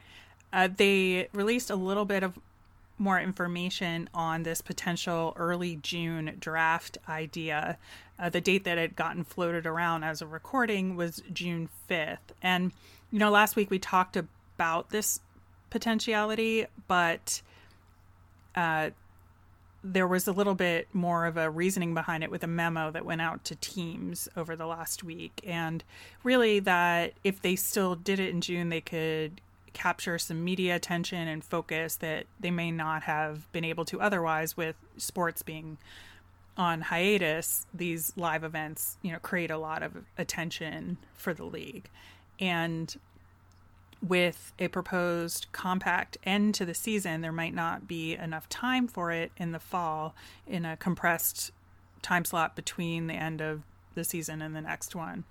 Uh, 0.53 0.69
they 0.75 1.29
released 1.33 1.71
a 1.71 1.77
little 1.77 2.05
bit 2.05 2.23
of 2.23 2.39
more 2.99 3.19
information 3.19 4.09
on 4.13 4.43
this 4.43 4.61
potential 4.61 5.33
early 5.37 5.77
June 5.77 6.37
draft 6.39 6.99
idea. 7.09 7.79
Uh, 8.19 8.29
the 8.29 8.41
date 8.41 8.65
that 8.65 8.77
had 8.77 8.95
gotten 8.95 9.25
floated 9.25 9.67
around 9.67 10.05
as 10.05 10.21
a 10.21 10.27
recording 10.27 10.97
was 10.97 11.23
June 11.33 11.69
5th. 11.89 12.19
And, 12.43 12.73
you 13.11 13.19
know, 13.19 13.31
last 13.31 13.57
week 13.57 13.71
we 13.71 13.79
talked 13.79 14.17
about 14.17 14.91
this 14.91 15.21
potentiality, 15.71 16.67
but 16.89 17.41
uh, 18.55 18.91
there 19.83 20.07
was 20.07 20.27
a 20.27 20.33
little 20.33 20.55
bit 20.55 20.89
more 20.93 21.27
of 21.27 21.37
a 21.37 21.51
reasoning 21.51 21.95
behind 21.95 22.23
it 22.23 22.31
with 22.31 22.45
a 22.45 22.47
memo 22.47 22.91
that 22.91 23.05
went 23.05 23.21
out 23.21 23.45
to 23.45 23.55
teams 23.57 24.29
over 24.37 24.55
the 24.55 24.67
last 24.67 25.03
week. 25.03 25.41
And 25.45 25.83
really, 26.23 26.61
that 26.61 27.15
if 27.25 27.41
they 27.41 27.57
still 27.57 27.95
did 27.95 28.21
it 28.21 28.31
in 28.31 28.41
June, 28.41 28.69
they 28.69 28.81
could 28.81 29.41
capture 29.73 30.19
some 30.19 30.45
media 30.45 30.77
attention 30.77 31.29
and 31.29 31.45
focus 31.45 31.97
that 31.97 32.27
they 32.39 32.51
may 32.51 32.71
not 32.71 33.05
have 33.05 33.51
been 33.53 33.65
able 33.65 33.85
to 33.87 34.01
otherwise 34.01 34.57
with 34.57 34.77
sports 34.97 35.43
being 35.43 35.79
on 36.57 36.81
hiatus 36.81 37.67
these 37.73 38.13
live 38.17 38.43
events 38.43 38.99
you 39.03 39.13
know 39.13 39.19
create 39.21 39.51
a 39.51 39.57
lot 39.57 39.83
of 39.83 39.97
attention 40.19 40.99
for 41.15 41.33
the 41.33 41.45
league 41.45 41.89
and 42.41 42.99
with 44.03 44.53
a 44.59 44.69
proposed 44.69 45.47
compact 45.53 46.17
end 46.25 46.55
to 46.55 46.65
the 46.65 46.75
season, 46.75 47.21
there 47.21 47.33
might 47.33 47.55
not 47.55 47.87
be 47.87 48.15
enough 48.15 48.49
time 48.49 48.89
for 48.89 49.13
it 49.13 49.33
in 49.37 49.53
the 49.53 49.59
fall 49.59 50.15
in 50.47 50.65
a 50.65 50.77
compressed 50.77 51.53
time 52.03 52.25
slot 52.25 52.57
between 52.57 53.07
the 53.07 53.15
end 53.15 53.41
of 53.41 53.63
the 53.95 54.05
season 54.05 54.41
and 54.41 54.57
the 54.57 54.61
next 54.61 54.95
one. 54.95 55.25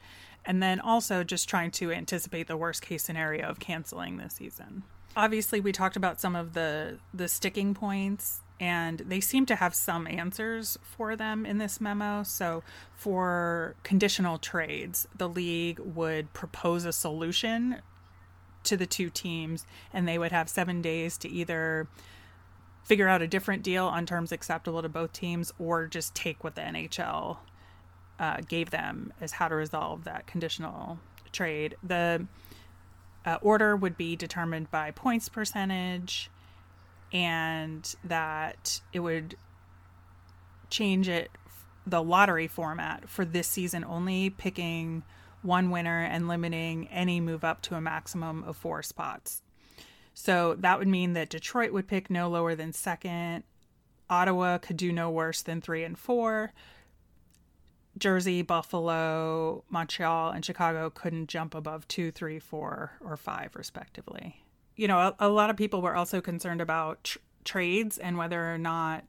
And 0.46 0.62
then 0.62 0.80
also 0.80 1.24
just 1.24 1.50
trying 1.50 1.72
to 1.72 1.92
anticipate 1.92 2.48
the 2.48 2.58
worst 2.58 2.82
case 2.82 3.04
scenario 3.04 3.48
of 3.48 3.60
canceling 3.60 4.18
the 4.18 4.30
season. 4.30 4.84
Obviously, 5.16 5.60
we 5.60 5.72
talked 5.72 5.96
about 5.96 6.22
some 6.22 6.36
of 6.36 6.54
the 6.54 7.00
the 7.14 7.28
sticking 7.28 7.74
points 7.74 8.42
and 8.60 9.00
they 9.00 9.20
seem 9.20 9.46
to 9.46 9.56
have 9.56 9.74
some 9.74 10.06
answers 10.06 10.78
for 10.82 11.16
them 11.16 11.46
in 11.46 11.58
this 11.58 11.80
memo. 11.80 12.24
So, 12.24 12.64
for 12.94 13.76
conditional 13.84 14.38
trades, 14.38 15.08
the 15.16 15.30
league 15.30 15.80
would 15.80 16.34
propose 16.34 16.86
a 16.86 16.92
solution 16.92 17.82
to 18.64 18.78
the 18.78 18.86
two 18.86 19.10
teams, 19.10 19.66
and 19.94 20.08
they 20.08 20.18
would 20.18 20.32
have 20.32 20.50
seven 20.50 20.82
days 20.82 21.18
to 21.20 21.30
either 21.30 21.88
figure 22.84 23.08
out 23.08 23.22
a 23.22 23.28
different 23.28 23.64
deal 23.64 23.86
on 23.86 24.06
terms 24.06 24.32
acceptable 24.32 24.82
to 24.82 24.90
both 24.90 25.14
teams 25.14 25.54
or 25.60 25.86
just 25.86 26.16
take 26.16 26.44
what 26.44 26.56
the 26.56 26.62
NHL 26.62 27.38
uh, 28.20 28.38
gave 28.48 28.72
them 28.72 29.14
as 29.22 29.34
how 29.34 29.48
to 29.48 29.56
resolve 29.56 30.04
that 30.04 30.28
conditional 30.28 31.00
trade. 31.32 31.76
The 31.84 32.26
uh, 33.26 33.38
order 33.42 33.76
would 33.76 33.98
be 33.98 34.16
determined 34.16 34.72
by 34.72 34.92
points 34.92 35.30
percentage, 35.30 36.30
and 37.14 37.96
that 38.04 38.82
it 38.92 39.00
would 39.00 39.36
change 40.70 41.08
it 41.10 41.32
the 41.86 42.04
lottery 42.04 42.48
format 42.48 43.10
for 43.10 43.26
this 43.26 43.48
season 43.48 43.84
only 43.84 44.30
picking 44.30 45.04
one 45.42 45.72
winner 45.72 46.04
and 46.04 46.28
limiting 46.28 46.88
any 46.90 47.20
move 47.20 47.44
up 47.44 47.62
to 47.64 47.76
a 47.76 47.82
maximum 47.82 48.44
of 48.44 48.58
four 48.58 48.84
spots. 48.84 49.42
So 50.14 50.56
that 50.60 50.80
would 50.80 50.88
mean 50.88 51.14
that 51.14 51.30
Detroit 51.30 51.72
would 51.72 51.88
pick 51.88 52.10
no 52.10 52.30
lower 52.30 52.56
than 52.56 52.74
second. 52.74 53.44
Ottawa 54.10 54.58
could 54.58 54.76
do 54.76 54.92
no 54.92 55.10
worse 55.10 55.42
than 55.42 55.62
three 55.62 55.84
and 55.84 55.98
four. 55.98 56.52
Jersey, 57.98 58.42
Buffalo, 58.42 59.64
Montreal, 59.70 60.32
and 60.32 60.44
Chicago 60.44 60.90
couldn't 60.90 61.28
jump 61.28 61.54
above 61.54 61.88
two, 61.88 62.12
three, 62.12 62.40
four, 62.40 62.94
or 63.02 63.18
five, 63.18 63.56
respectively. 63.56 64.44
You 64.76 64.88
know, 64.88 65.00
a, 65.00 65.16
a 65.20 65.30
lot 65.30 65.50
of 65.50 65.58
people 65.58 65.82
were 65.82 65.96
also 65.96 66.22
concerned 66.22 66.62
about 66.62 67.04
tr- 67.04 67.20
trades 67.44 67.98
and 67.98 68.18
whether 68.18 68.54
or 68.54 68.58
not, 68.58 69.06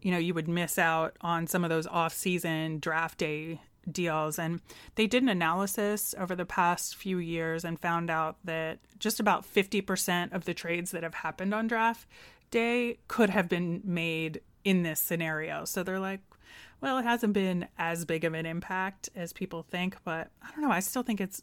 you 0.00 0.10
know, 0.10 0.18
you 0.18 0.34
would 0.34 0.48
miss 0.48 0.78
out 0.78 1.16
on 1.20 1.46
some 1.46 1.64
of 1.64 1.70
those 1.70 1.86
off-season 1.86 2.78
draft 2.78 3.18
day 3.18 3.60
deals. 3.90 4.38
And 4.38 4.60
they 4.94 5.06
did 5.06 5.22
an 5.22 5.28
analysis 5.28 6.14
over 6.18 6.34
the 6.34 6.44
past 6.44 6.96
few 6.96 7.18
years 7.18 7.64
and 7.64 7.78
found 7.78 8.10
out 8.10 8.36
that 8.44 8.78
just 8.98 9.20
about 9.20 9.44
50% 9.44 10.32
of 10.32 10.44
the 10.44 10.54
trades 10.54 10.90
that 10.90 11.02
have 11.02 11.14
happened 11.14 11.54
on 11.54 11.66
draft 11.66 12.06
day 12.50 12.98
could 13.08 13.30
have 13.30 13.48
been 13.48 13.80
made 13.84 14.40
in 14.64 14.82
this 14.82 15.00
scenario. 15.00 15.64
So 15.64 15.82
they're 15.82 16.00
like, 16.00 16.20
well, 16.80 16.98
it 16.98 17.04
hasn't 17.04 17.32
been 17.32 17.66
as 17.78 18.04
big 18.04 18.24
of 18.24 18.34
an 18.34 18.46
impact 18.46 19.08
as 19.14 19.32
people 19.32 19.62
think, 19.62 19.96
but 20.04 20.30
I 20.42 20.50
don't 20.50 20.62
know. 20.62 20.70
I 20.70 20.80
still 20.80 21.02
think 21.02 21.20
it's 21.20 21.42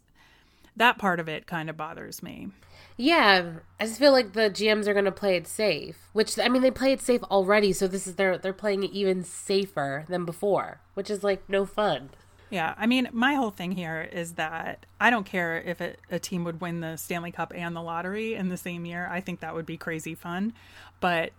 that 0.75 0.97
part 0.97 1.19
of 1.19 1.27
it 1.27 1.47
kind 1.47 1.69
of 1.69 1.77
bothers 1.77 2.23
me. 2.23 2.49
Yeah, 2.97 3.53
I 3.79 3.85
just 3.85 3.99
feel 3.99 4.11
like 4.11 4.33
the 4.33 4.49
GMs 4.49 4.87
are 4.87 4.93
going 4.93 5.05
to 5.05 5.11
play 5.11 5.35
it 5.35 5.47
safe, 5.47 5.97
which 6.13 6.37
I 6.37 6.49
mean 6.49 6.61
they 6.61 6.71
play 6.71 6.93
it 6.93 7.01
safe 7.01 7.23
already, 7.23 7.73
so 7.73 7.87
this 7.87 8.05
is 8.07 8.15
they're 8.15 8.37
they're 8.37 8.53
playing 8.53 8.83
it 8.83 8.91
even 8.91 9.23
safer 9.23 10.05
than 10.07 10.25
before, 10.25 10.81
which 10.93 11.09
is 11.09 11.23
like 11.23 11.49
no 11.49 11.65
fun. 11.65 12.11
Yeah, 12.51 12.75
I 12.77 12.85
mean, 12.85 13.07
my 13.13 13.35
whole 13.35 13.49
thing 13.49 13.71
here 13.71 14.09
is 14.11 14.33
that 14.33 14.85
I 14.99 15.09
don't 15.09 15.25
care 15.25 15.61
if 15.61 15.79
it, 15.79 15.99
a 16.11 16.19
team 16.19 16.43
would 16.43 16.59
win 16.59 16.81
the 16.81 16.97
Stanley 16.97 17.31
Cup 17.31 17.53
and 17.55 17.73
the 17.73 17.81
lottery 17.81 18.35
in 18.35 18.49
the 18.49 18.57
same 18.57 18.85
year. 18.85 19.07
I 19.09 19.21
think 19.21 19.39
that 19.39 19.55
would 19.55 19.65
be 19.65 19.77
crazy 19.77 20.15
fun. 20.15 20.51
But 20.99 21.31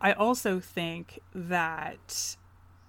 I 0.00 0.12
also 0.12 0.58
think 0.58 1.20
that 1.32 2.36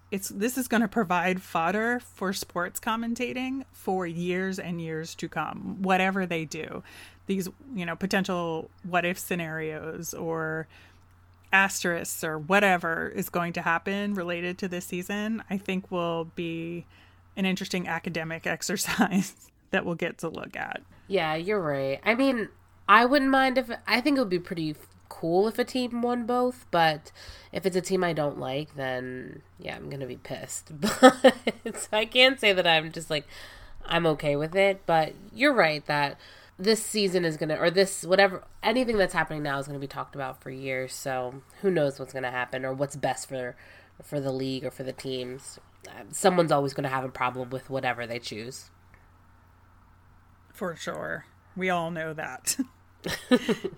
it's 0.09 0.29
this 0.29 0.57
is 0.57 0.67
going 0.67 0.81
to 0.81 0.87
provide 0.87 1.43
fodder 1.43 1.99
for 1.99 2.33
sports 2.33 2.79
commentating 2.79 3.65
for 3.71 4.07
years 4.07 4.57
and 4.57 4.81
years 4.81 5.13
to 5.15 5.29
come 5.29 5.81
whatever 5.81 6.25
they 6.25 6.45
do 6.45 6.83
these 7.27 7.49
you 7.73 7.85
know 7.85 7.95
potential 7.95 8.69
what 8.83 9.03
if 9.03 9.17
scenarios 9.17 10.13
or 10.13 10.67
asterisks 11.51 12.23
or 12.23 12.37
whatever 12.37 13.11
is 13.15 13.29
going 13.29 13.53
to 13.53 13.61
happen 13.61 14.13
related 14.13 14.57
to 14.57 14.67
this 14.67 14.85
season 14.85 15.43
i 15.49 15.57
think 15.57 15.89
will 15.91 16.25
be 16.35 16.85
an 17.37 17.45
interesting 17.45 17.87
academic 17.87 18.45
exercise 18.47 19.51
that 19.71 19.85
we'll 19.85 19.95
get 19.95 20.17
to 20.17 20.29
look 20.29 20.55
at 20.55 20.81
yeah 21.07 21.35
you're 21.35 21.61
right 21.61 21.99
i 22.03 22.13
mean 22.13 22.49
i 22.87 23.05
wouldn't 23.05 23.31
mind 23.31 23.57
if 23.57 23.69
i 23.87 24.01
think 24.01 24.17
it 24.17 24.19
would 24.19 24.29
be 24.29 24.39
pretty 24.39 24.75
cool 25.15 25.47
if 25.47 25.57
a 25.57 25.63
team 25.63 26.01
won 26.01 26.25
both, 26.25 26.65
but 26.71 27.11
if 27.51 27.65
it's 27.65 27.75
a 27.75 27.81
team 27.81 28.03
I 28.03 28.13
don't 28.13 28.39
like, 28.39 28.75
then 28.75 29.41
yeah, 29.59 29.75
I'm 29.75 29.89
gonna 29.89 30.07
be 30.07 30.17
pissed. 30.17 30.71
But 30.81 31.87
I 31.91 32.05
can't 32.05 32.39
say 32.39 32.53
that 32.53 32.67
I'm 32.67 32.91
just 32.91 33.09
like 33.09 33.25
I'm 33.85 34.05
okay 34.07 34.35
with 34.35 34.55
it. 34.55 34.81
But 34.85 35.13
you're 35.33 35.53
right 35.53 35.85
that 35.85 36.17
this 36.57 36.83
season 36.83 37.25
is 37.25 37.37
gonna 37.37 37.55
or 37.55 37.69
this 37.69 38.03
whatever 38.03 38.43
anything 38.63 38.97
that's 38.97 39.13
happening 39.13 39.43
now 39.43 39.59
is 39.59 39.67
gonna 39.67 39.79
be 39.79 39.87
talked 39.87 40.15
about 40.15 40.41
for 40.41 40.49
years. 40.49 40.93
So 40.93 41.41
who 41.61 41.71
knows 41.71 41.99
what's 41.99 42.13
gonna 42.13 42.31
happen 42.31 42.65
or 42.65 42.73
what's 42.73 42.95
best 42.95 43.27
for 43.27 43.55
for 44.03 44.19
the 44.19 44.31
league 44.31 44.65
or 44.65 44.71
for 44.71 44.83
the 44.83 44.93
teams. 44.93 45.59
Someone's 46.11 46.51
always 46.51 46.73
gonna 46.73 46.89
have 46.89 47.03
a 47.03 47.09
problem 47.09 47.49
with 47.49 47.69
whatever 47.69 48.07
they 48.07 48.19
choose. 48.19 48.69
For 50.53 50.75
sure. 50.75 51.25
We 51.55 51.69
all 51.69 51.91
know 51.91 52.13
that. 52.13 52.57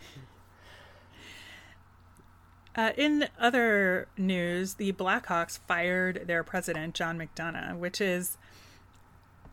Uh, 2.78 2.92
in 2.96 3.28
other 3.40 4.08
news, 4.18 4.76
the 4.76 4.94
Blackhawks 4.94 5.58
fired 5.68 6.26
their 6.28 6.44
president, 6.44 6.94
John 6.94 7.18
McDonough, 7.18 7.80
which 7.80 8.00
is, 8.00 8.38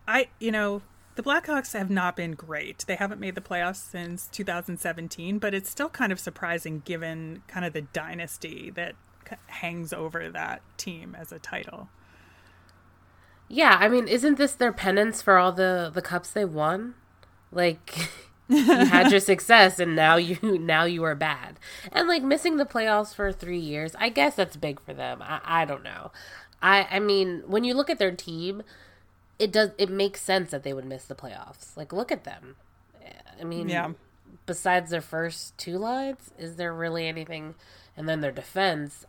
I, 0.06 0.28
you 0.38 0.52
know, 0.52 0.82
the 1.16 1.22
Blackhawks 1.22 1.72
have 1.72 1.90
not 1.90 2.16
been 2.16 2.32
great. 2.32 2.84
They 2.86 2.96
haven't 2.96 3.20
made 3.20 3.34
the 3.34 3.40
playoffs 3.40 3.90
since 3.90 4.26
2017, 4.28 5.38
but 5.38 5.54
it's 5.54 5.70
still 5.70 5.88
kind 5.88 6.12
of 6.12 6.18
surprising 6.18 6.82
given 6.84 7.42
kind 7.46 7.64
of 7.64 7.72
the 7.72 7.82
dynasty 7.82 8.70
that 8.70 8.94
hangs 9.46 9.92
over 9.92 10.30
that 10.30 10.62
team 10.76 11.16
as 11.18 11.32
a 11.32 11.38
title. 11.38 11.88
Yeah, 13.48 13.76
I 13.78 13.88
mean, 13.88 14.08
isn't 14.08 14.38
this 14.38 14.54
their 14.54 14.72
penance 14.72 15.22
for 15.22 15.38
all 15.38 15.52
the 15.52 15.90
the 15.92 16.02
cups 16.02 16.30
they 16.30 16.44
won? 16.44 16.94
Like 17.52 18.10
you 18.48 18.64
had 18.64 19.10
your 19.10 19.20
success 19.20 19.78
and 19.78 19.96
now 19.96 20.16
you 20.16 20.38
now 20.58 20.84
you 20.84 21.02
are 21.04 21.14
bad 21.14 21.58
and 21.92 22.08
like 22.08 22.22
missing 22.22 22.56
the 22.56 22.66
playoffs 22.66 23.14
for 23.14 23.32
three 23.32 23.58
years 23.58 23.94
i 23.98 24.08
guess 24.08 24.36
that's 24.36 24.56
big 24.56 24.80
for 24.80 24.92
them 24.92 25.22
i, 25.22 25.40
I 25.44 25.64
don't 25.64 25.82
know 25.82 26.12
i 26.60 26.86
i 26.90 26.98
mean 26.98 27.42
when 27.46 27.64
you 27.64 27.74
look 27.74 27.88
at 27.88 27.98
their 27.98 28.12
team 28.12 28.62
it 29.38 29.52
does 29.52 29.70
it 29.78 29.90
makes 29.90 30.20
sense 30.20 30.50
that 30.50 30.62
they 30.62 30.72
would 30.72 30.84
miss 30.84 31.04
the 31.04 31.14
playoffs 31.14 31.76
like 31.76 31.92
look 31.92 32.12
at 32.12 32.24
them 32.24 32.56
i 33.40 33.44
mean 33.44 33.68
yeah 33.68 33.90
besides 34.46 34.90
their 34.90 35.00
first 35.00 35.56
two 35.56 35.78
lines 35.78 36.30
is 36.38 36.56
there 36.56 36.72
really 36.72 37.06
anything 37.06 37.54
and 37.96 38.08
then 38.08 38.20
their 38.20 38.32
defense 38.32 39.06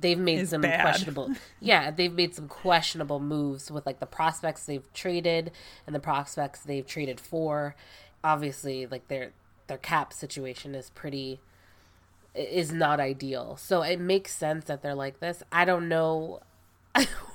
they've 0.00 0.18
made 0.18 0.48
some 0.48 0.60
bad. 0.60 0.80
questionable 0.80 1.30
yeah 1.60 1.90
they've 1.90 2.12
made 2.12 2.34
some 2.34 2.48
questionable 2.48 3.20
moves 3.20 3.70
with 3.70 3.86
like 3.86 4.00
the 4.00 4.06
prospects 4.06 4.66
they've 4.66 4.92
traded 4.92 5.50
and 5.86 5.94
the 5.94 6.00
prospects 6.00 6.60
they've 6.60 6.86
traded 6.86 7.20
for 7.20 7.76
obviously 8.24 8.86
like 8.86 9.06
their 9.08 9.30
their 9.66 9.78
cap 9.78 10.12
situation 10.12 10.74
is 10.74 10.90
pretty 10.90 11.40
is 12.34 12.72
not 12.72 12.98
ideal. 12.98 13.56
So 13.56 13.82
it 13.82 14.00
makes 14.00 14.34
sense 14.34 14.64
that 14.64 14.82
they're 14.82 14.94
like 14.94 15.20
this. 15.20 15.42
I 15.52 15.64
don't 15.64 15.88
know 15.88 16.40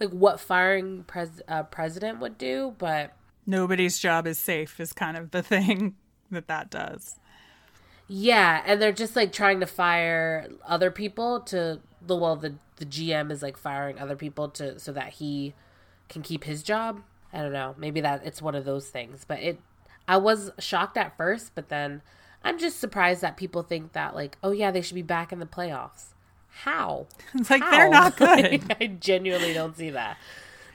like 0.00 0.10
what 0.10 0.40
firing 0.40 1.04
pres- 1.04 1.42
uh, 1.48 1.64
president 1.64 2.20
would 2.20 2.38
do, 2.38 2.74
but 2.78 3.12
nobody's 3.46 3.98
job 3.98 4.26
is 4.26 4.38
safe 4.38 4.78
is 4.80 4.92
kind 4.92 5.16
of 5.16 5.30
the 5.30 5.42
thing 5.42 5.96
that 6.30 6.48
that 6.48 6.70
does. 6.70 7.18
Yeah, 8.08 8.62
and 8.66 8.80
they're 8.82 8.92
just 8.92 9.16
like 9.16 9.32
trying 9.32 9.60
to 9.60 9.66
fire 9.66 10.48
other 10.66 10.90
people 10.90 11.40
to 11.40 11.80
the 12.04 12.16
well 12.16 12.36
the 12.36 12.54
the 12.76 12.84
GM 12.84 13.30
is 13.30 13.42
like 13.42 13.56
firing 13.56 13.98
other 13.98 14.16
people 14.16 14.48
to 14.50 14.78
so 14.78 14.92
that 14.92 15.14
he 15.14 15.54
can 16.08 16.22
keep 16.22 16.44
his 16.44 16.62
job. 16.62 17.02
I 17.32 17.38
don't 17.38 17.52
know. 17.52 17.74
Maybe 17.78 18.00
that 18.00 18.26
it's 18.26 18.42
one 18.42 18.54
of 18.54 18.64
those 18.64 18.88
things, 18.88 19.24
but 19.26 19.40
it 19.40 19.60
I 20.06 20.16
was 20.16 20.50
shocked 20.58 20.96
at 20.96 21.16
first, 21.16 21.54
but 21.54 21.68
then 21.68 22.02
I'm 22.44 22.58
just 22.58 22.80
surprised 22.80 23.20
that 23.20 23.36
people 23.36 23.62
think 23.62 23.92
that 23.92 24.14
like, 24.14 24.36
oh 24.42 24.50
yeah, 24.50 24.70
they 24.70 24.82
should 24.82 24.94
be 24.94 25.02
back 25.02 25.32
in 25.32 25.38
the 25.38 25.46
playoffs. 25.46 26.12
How? 26.60 27.06
It's 27.34 27.50
like 27.50 27.62
How? 27.62 27.70
they're 27.70 27.90
not 27.90 28.16
good. 28.18 28.76
I 28.80 28.86
genuinely 28.86 29.52
don't 29.52 29.76
see 29.76 29.90
that. 29.90 30.16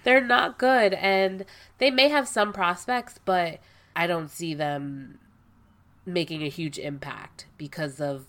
They're 0.03 0.25
not 0.25 0.57
good 0.57 0.93
and 0.93 1.45
they 1.77 1.91
may 1.91 2.09
have 2.09 2.27
some 2.27 2.53
prospects, 2.53 3.19
but 3.25 3.59
I 3.95 4.07
don't 4.07 4.29
see 4.29 4.53
them 4.53 5.19
making 6.05 6.43
a 6.43 6.49
huge 6.49 6.79
impact 6.79 7.45
because 7.57 7.99
of 7.99 8.25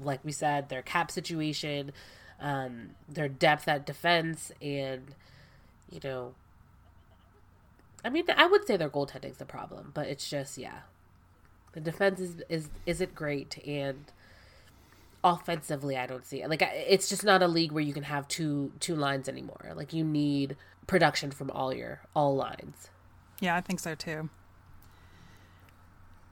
like 0.00 0.20
we 0.24 0.32
said, 0.32 0.68
their 0.68 0.82
cap 0.82 1.10
situation, 1.10 1.92
um, 2.40 2.90
their 3.08 3.28
depth 3.28 3.68
at 3.68 3.86
defense 3.86 4.52
and 4.60 5.14
you 5.90 6.00
know, 6.02 6.34
I 8.04 8.10
mean, 8.10 8.24
I 8.36 8.46
would 8.46 8.66
say 8.66 8.76
their 8.76 8.90
goaltending's 8.90 9.38
the 9.38 9.44
problem, 9.44 9.92
but 9.94 10.08
it's 10.08 10.28
just 10.28 10.58
yeah, 10.58 10.80
the 11.72 11.80
defense 11.80 12.20
is 12.20 12.42
is 12.48 12.68
isn't 12.86 13.14
great, 13.14 13.58
and 13.66 14.04
offensively, 15.24 15.96
I 15.96 16.06
don't 16.06 16.24
see 16.24 16.42
it. 16.42 16.50
Like 16.50 16.62
it's 16.62 17.08
just 17.08 17.24
not 17.24 17.42
a 17.42 17.48
league 17.48 17.72
where 17.72 17.82
you 17.82 17.94
can 17.94 18.04
have 18.04 18.28
two 18.28 18.72
two 18.78 18.94
lines 18.94 19.28
anymore. 19.28 19.72
Like 19.74 19.92
you 19.92 20.04
need 20.04 20.56
production 20.86 21.30
from 21.30 21.50
all 21.50 21.74
your 21.74 22.02
all 22.14 22.36
lines. 22.36 22.90
Yeah, 23.40 23.56
I 23.56 23.60
think 23.62 23.80
so 23.80 23.94
too. 23.94 24.28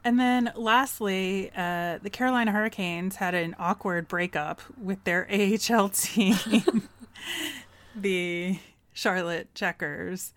And 0.05 0.19
then 0.19 0.53
lastly, 0.57 1.51
uh, 1.57 1.99
the 2.03 2.11
Carolina 2.11 2.53
Hurricanes 2.53 3.17
had 3.17 3.35
an 3.35 3.55
awkward 3.59 4.09
breakup 4.09 4.61
with 4.77 5.03
their 5.05 5.27
AHL 5.33 5.89
team, 5.89 6.89
the 7.97 8.59
Charlotte 8.93 9.55
Checkers. 9.55 10.35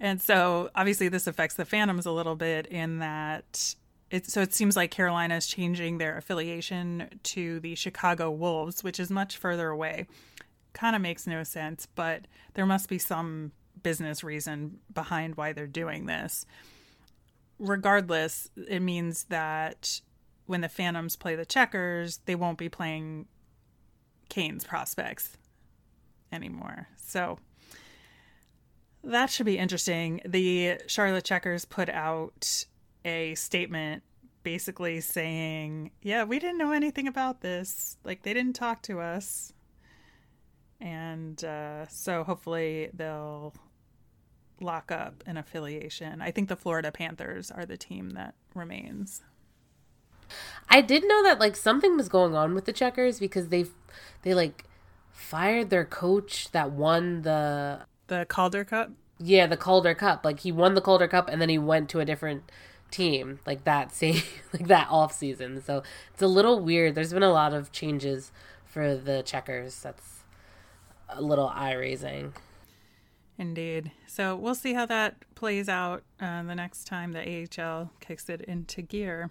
And 0.00 0.20
so 0.20 0.70
obviously 0.74 1.08
this 1.08 1.26
affects 1.26 1.54
the 1.54 1.64
Phantoms 1.64 2.04
a 2.04 2.10
little 2.10 2.36
bit 2.36 2.66
in 2.66 2.98
that 2.98 3.74
it 4.16 4.30
so 4.30 4.40
it 4.40 4.54
seems 4.54 4.76
like 4.76 4.90
Carolina 4.90 5.36
is 5.36 5.46
changing 5.46 5.98
their 5.98 6.16
affiliation 6.16 7.08
to 7.24 7.60
the 7.60 7.74
Chicago 7.74 8.30
Wolves, 8.30 8.82
which 8.82 8.98
is 8.98 9.10
much 9.10 9.36
further 9.36 9.68
away. 9.68 10.06
Kind 10.72 10.96
of 10.96 11.02
makes 11.02 11.26
no 11.26 11.42
sense, 11.42 11.86
but 11.94 12.26
there 12.54 12.66
must 12.66 12.88
be 12.88 12.98
some 12.98 13.52
business 13.82 14.24
reason 14.24 14.78
behind 14.92 15.36
why 15.36 15.52
they're 15.52 15.66
doing 15.66 16.06
this. 16.06 16.46
Regardless, 17.58 18.50
it 18.68 18.80
means 18.80 19.24
that 19.24 20.00
when 20.46 20.60
the 20.60 20.68
Phantoms 20.68 21.16
play 21.16 21.36
the 21.36 21.46
Checkers, 21.46 22.18
they 22.26 22.34
won't 22.34 22.58
be 22.58 22.68
playing 22.68 23.26
Canes' 24.28 24.64
prospects 24.64 25.36
anymore. 26.32 26.88
So 26.96 27.38
that 29.04 29.30
should 29.30 29.46
be 29.46 29.58
interesting. 29.58 30.20
The 30.24 30.80
Charlotte 30.86 31.24
Checkers 31.24 31.64
put 31.64 31.88
out 31.88 32.66
a 33.06 33.34
statement 33.36 34.02
basically 34.42 35.00
saying, 35.00 35.92
Yeah, 36.02 36.24
we 36.24 36.38
didn't 36.38 36.58
know 36.58 36.72
anything 36.72 37.08
about 37.08 37.40
this. 37.40 37.96
Like, 38.04 38.22
they 38.22 38.34
didn't 38.34 38.54
talk 38.54 38.82
to 38.82 39.00
us. 39.00 39.52
And 40.80 41.42
uh, 41.42 41.86
so 41.88 42.22
hopefully 42.22 42.90
they'll 42.92 43.54
lock 44.60 44.90
up 44.90 45.22
an 45.26 45.36
affiliation. 45.36 46.20
I 46.20 46.30
think 46.30 46.48
the 46.48 46.56
Florida 46.56 46.92
Panthers 46.92 47.50
are 47.50 47.64
the 47.64 47.76
team 47.76 48.10
that 48.10 48.34
remains. 48.54 49.22
I 50.68 50.80
did 50.80 51.06
know 51.06 51.22
that 51.22 51.38
like 51.38 51.56
something 51.56 51.96
was 51.96 52.08
going 52.08 52.34
on 52.34 52.54
with 52.54 52.64
the 52.64 52.72
Checkers 52.72 53.18
because 53.18 53.48
they 53.48 53.66
they 54.22 54.34
like 54.34 54.64
fired 55.12 55.70
their 55.70 55.84
coach 55.84 56.50
that 56.50 56.72
won 56.72 57.22
the 57.22 57.80
the 58.08 58.26
Calder 58.28 58.64
Cup? 58.64 58.90
Yeah, 59.18 59.46
the 59.46 59.56
Calder 59.56 59.94
Cup. 59.94 60.24
Like 60.24 60.40
he 60.40 60.52
won 60.52 60.74
the 60.74 60.80
Calder 60.80 61.08
Cup 61.08 61.28
and 61.28 61.40
then 61.40 61.48
he 61.48 61.58
went 61.58 61.88
to 61.90 62.00
a 62.00 62.04
different 62.04 62.50
team 62.90 63.40
like 63.46 63.64
that 63.64 63.94
same 63.94 64.22
like 64.52 64.68
that 64.68 64.88
off 64.90 65.12
season. 65.12 65.62
So 65.62 65.82
it's 66.12 66.22
a 66.22 66.26
little 66.26 66.60
weird. 66.60 66.94
There's 66.94 67.12
been 67.12 67.22
a 67.22 67.32
lot 67.32 67.52
of 67.52 67.72
changes 67.72 68.32
for 68.64 68.96
the 68.96 69.22
checkers. 69.22 69.80
That's 69.80 70.24
a 71.08 71.22
little 71.22 71.48
eye 71.48 71.74
raising. 71.74 72.32
Indeed. 73.38 73.92
So 74.06 74.34
we'll 74.34 74.54
see 74.54 74.72
how 74.72 74.86
that 74.86 75.16
plays 75.34 75.68
out 75.68 76.02
uh, 76.20 76.42
the 76.42 76.54
next 76.54 76.84
time 76.84 77.12
the 77.12 77.46
AHL 77.60 77.90
kicks 78.00 78.28
it 78.30 78.40
into 78.42 78.80
gear. 78.82 79.30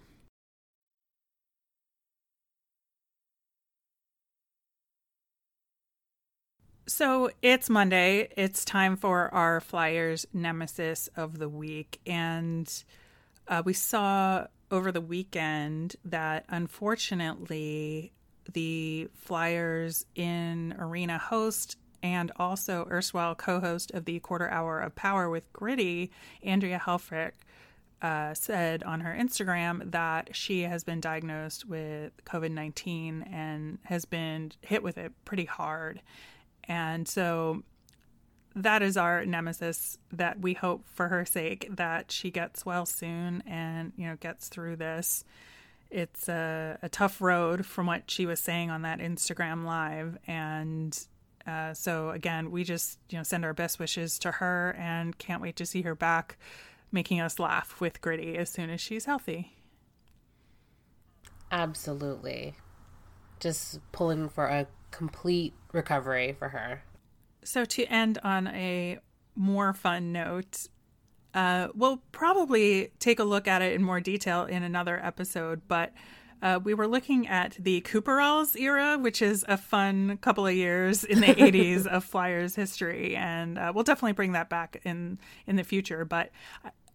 So 6.88 7.30
it's 7.42 7.68
Monday. 7.68 8.28
It's 8.36 8.64
time 8.64 8.96
for 8.96 9.32
our 9.34 9.60
Flyers 9.60 10.24
Nemesis 10.32 11.08
of 11.16 11.38
the 11.40 11.48
Week. 11.48 11.98
And 12.06 12.72
uh, 13.48 13.62
we 13.64 13.72
saw 13.72 14.46
over 14.70 14.90
the 14.90 15.00
weekend 15.00 15.96
that 16.04 16.44
unfortunately 16.48 18.12
the 18.52 19.08
Flyers 19.14 20.06
in 20.14 20.74
Arena 20.78 21.18
host 21.18 21.76
and 22.02 22.30
also 22.36 22.86
erstwhile 22.90 23.34
co 23.34 23.60
host 23.60 23.90
of 23.92 24.04
the 24.04 24.20
Quarter 24.20 24.48
Hour 24.48 24.80
of 24.80 24.94
Power 24.94 25.28
with 25.28 25.52
Gritty, 25.52 26.10
Andrea 26.42 26.80
Helfrich, 26.84 27.32
uh, 28.02 28.34
said 28.34 28.82
on 28.82 29.00
her 29.00 29.16
Instagram 29.18 29.90
that 29.90 30.36
she 30.36 30.62
has 30.62 30.84
been 30.84 31.00
diagnosed 31.00 31.66
with 31.66 32.12
COVID 32.24 32.50
19 32.50 33.22
and 33.32 33.78
has 33.84 34.04
been 34.04 34.52
hit 34.60 34.82
with 34.82 34.98
it 34.98 35.12
pretty 35.24 35.46
hard. 35.46 36.02
And 36.64 37.08
so 37.08 37.62
that 38.56 38.82
is 38.82 38.96
our 38.96 39.26
nemesis 39.26 39.98
that 40.10 40.40
we 40.40 40.54
hope 40.54 40.86
for 40.94 41.08
her 41.08 41.26
sake 41.26 41.68
that 41.70 42.10
she 42.10 42.30
gets 42.30 42.64
well 42.64 42.86
soon 42.86 43.42
and, 43.46 43.92
you 43.96 44.06
know, 44.06 44.16
gets 44.16 44.48
through 44.48 44.76
this. 44.76 45.24
It's 45.90 46.28
a, 46.28 46.78
a 46.82 46.88
tough 46.88 47.20
road 47.20 47.66
from 47.66 47.86
what 47.86 48.10
she 48.10 48.24
was 48.24 48.40
saying 48.40 48.70
on 48.70 48.82
that 48.82 48.98
Instagram 48.98 49.64
live. 49.66 50.16
And 50.26 50.98
uh, 51.46 51.74
so 51.74 52.10
again, 52.10 52.50
we 52.50 52.64
just, 52.64 52.98
you 53.10 53.18
know, 53.18 53.22
send 53.22 53.44
our 53.44 53.52
best 53.52 53.78
wishes 53.78 54.18
to 54.20 54.32
her 54.32 54.74
and 54.78 55.16
can't 55.18 55.42
wait 55.42 55.56
to 55.56 55.66
see 55.66 55.82
her 55.82 55.94
back 55.94 56.38
making 56.90 57.20
us 57.20 57.38
laugh 57.38 57.78
with 57.78 58.00
Gritty 58.00 58.38
as 58.38 58.48
soon 58.48 58.70
as 58.70 58.80
she's 58.80 59.04
healthy. 59.04 59.52
Absolutely. 61.52 62.54
Just 63.38 63.80
pulling 63.92 64.30
for 64.30 64.46
a 64.46 64.66
complete 64.90 65.52
recovery 65.72 66.34
for 66.38 66.48
her. 66.48 66.82
So, 67.46 67.64
to 67.64 67.84
end 67.84 68.18
on 68.24 68.48
a 68.48 68.98
more 69.36 69.72
fun 69.72 70.12
note, 70.12 70.66
uh, 71.32 71.68
we'll 71.74 72.02
probably 72.10 72.90
take 72.98 73.20
a 73.20 73.24
look 73.24 73.46
at 73.46 73.62
it 73.62 73.74
in 73.74 73.82
more 73.82 74.00
detail 74.00 74.44
in 74.44 74.62
another 74.62 74.98
episode, 75.02 75.62
but 75.68 75.92
uh, 76.42 76.58
we 76.62 76.74
were 76.74 76.88
looking 76.88 77.28
at 77.28 77.56
the 77.58 77.80
Cooperalls 77.82 78.56
era, 78.56 78.98
which 78.98 79.22
is 79.22 79.44
a 79.48 79.56
fun 79.56 80.16
couple 80.18 80.46
of 80.46 80.54
years 80.54 81.04
in 81.04 81.20
the 81.20 81.26
80s 81.34 81.86
of 81.86 82.04
Flyers 82.04 82.56
history, 82.56 83.14
and 83.14 83.58
uh, 83.58 83.72
we'll 83.74 83.84
definitely 83.84 84.12
bring 84.12 84.32
that 84.32 84.48
back 84.48 84.80
in 84.84 85.18
in 85.46 85.56
the 85.56 85.64
future. 85.64 86.04
But 86.04 86.30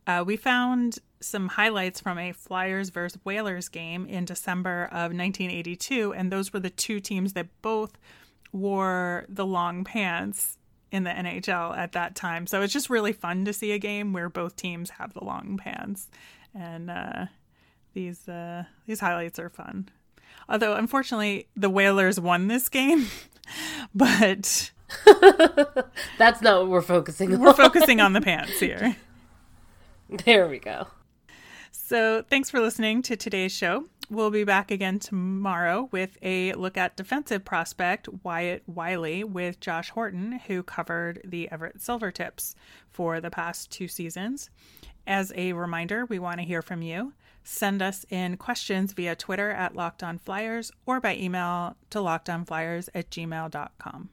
uh, 0.05 0.23
we 0.25 0.35
found 0.35 0.99
some 1.21 1.47
highlights 1.47 2.01
from 2.01 2.17
a 2.17 2.33
Flyers 2.33 2.89
versus 2.89 3.19
Whalers 3.23 3.69
game 3.69 4.05
in 4.05 4.25
December 4.25 4.85
of 4.85 5.13
1982, 5.13 6.13
and 6.13 6.31
those 6.31 6.51
were 6.51 6.59
the 6.59 6.69
two 6.69 6.99
teams 6.99 7.33
that 7.33 7.47
both 7.61 7.97
wore 8.51 9.25
the 9.29 9.45
long 9.45 9.83
pants 9.83 10.57
in 10.91 11.03
the 11.03 11.09
NHL 11.09 11.75
at 11.77 11.93
that 11.93 12.15
time. 12.15 12.45
So 12.47 12.61
it's 12.61 12.73
just 12.73 12.89
really 12.89 13.13
fun 13.13 13.45
to 13.45 13.53
see 13.53 13.71
a 13.71 13.79
game 13.79 14.13
where 14.13 14.29
both 14.29 14.55
teams 14.55 14.91
have 14.91 15.13
the 15.13 15.23
long 15.23 15.57
pants, 15.57 16.09
and 16.53 16.89
uh, 16.91 17.25
these 17.93 18.27
uh, 18.27 18.65
these 18.85 18.99
highlights 18.99 19.39
are 19.39 19.49
fun. 19.49 19.89
Although 20.49 20.75
unfortunately 20.75 21.47
the 21.55 21.69
Whalers 21.69 22.19
won 22.19 22.47
this 22.47 22.67
game, 22.69 23.07
but 23.95 24.71
that's 26.17 26.41
not 26.41 26.61
what 26.61 26.69
we're 26.69 26.81
focusing 26.81 27.33
on. 27.33 27.39
We're 27.39 27.53
focusing 27.53 28.01
on 28.01 28.13
the 28.13 28.21
pants 28.21 28.59
here. 28.59 28.95
There 30.25 30.45
we 30.49 30.59
go. 30.59 30.87
So, 31.91 32.23
thanks 32.29 32.49
for 32.49 32.61
listening 32.61 33.01
to 33.01 33.17
today's 33.17 33.51
show. 33.51 33.89
We'll 34.09 34.31
be 34.31 34.45
back 34.45 34.71
again 34.71 34.97
tomorrow 34.97 35.89
with 35.91 36.17
a 36.21 36.53
look 36.53 36.77
at 36.77 36.95
defensive 36.95 37.43
prospect 37.43 38.07
Wyatte 38.23 38.61
Wylie 38.65 39.25
with 39.25 39.59
Josh 39.59 39.89
Horton, 39.89 40.39
who 40.47 40.63
covered 40.63 41.19
the 41.25 41.51
Everett 41.51 41.79
Silvertips 41.79 42.55
for 42.89 43.19
the 43.19 43.29
past 43.29 43.71
two 43.71 43.89
seasons. 43.89 44.49
As 45.05 45.33
a 45.35 45.51
reminder, 45.51 46.05
we 46.05 46.17
want 46.17 46.39
to 46.39 46.45
hear 46.45 46.61
from 46.61 46.81
you. 46.81 47.11
Send 47.43 47.81
us 47.81 48.05
in 48.09 48.37
questions 48.37 48.93
via 48.93 49.13
Twitter 49.13 49.51
at 49.51 49.75
Locked 49.75 50.01
On 50.01 50.17
Flyers 50.17 50.71
or 50.85 51.01
by 51.01 51.17
email 51.17 51.75
to 51.89 51.97
lockedonflyers 51.97 52.87
at 52.95 53.09
gmail.com. 53.09 54.09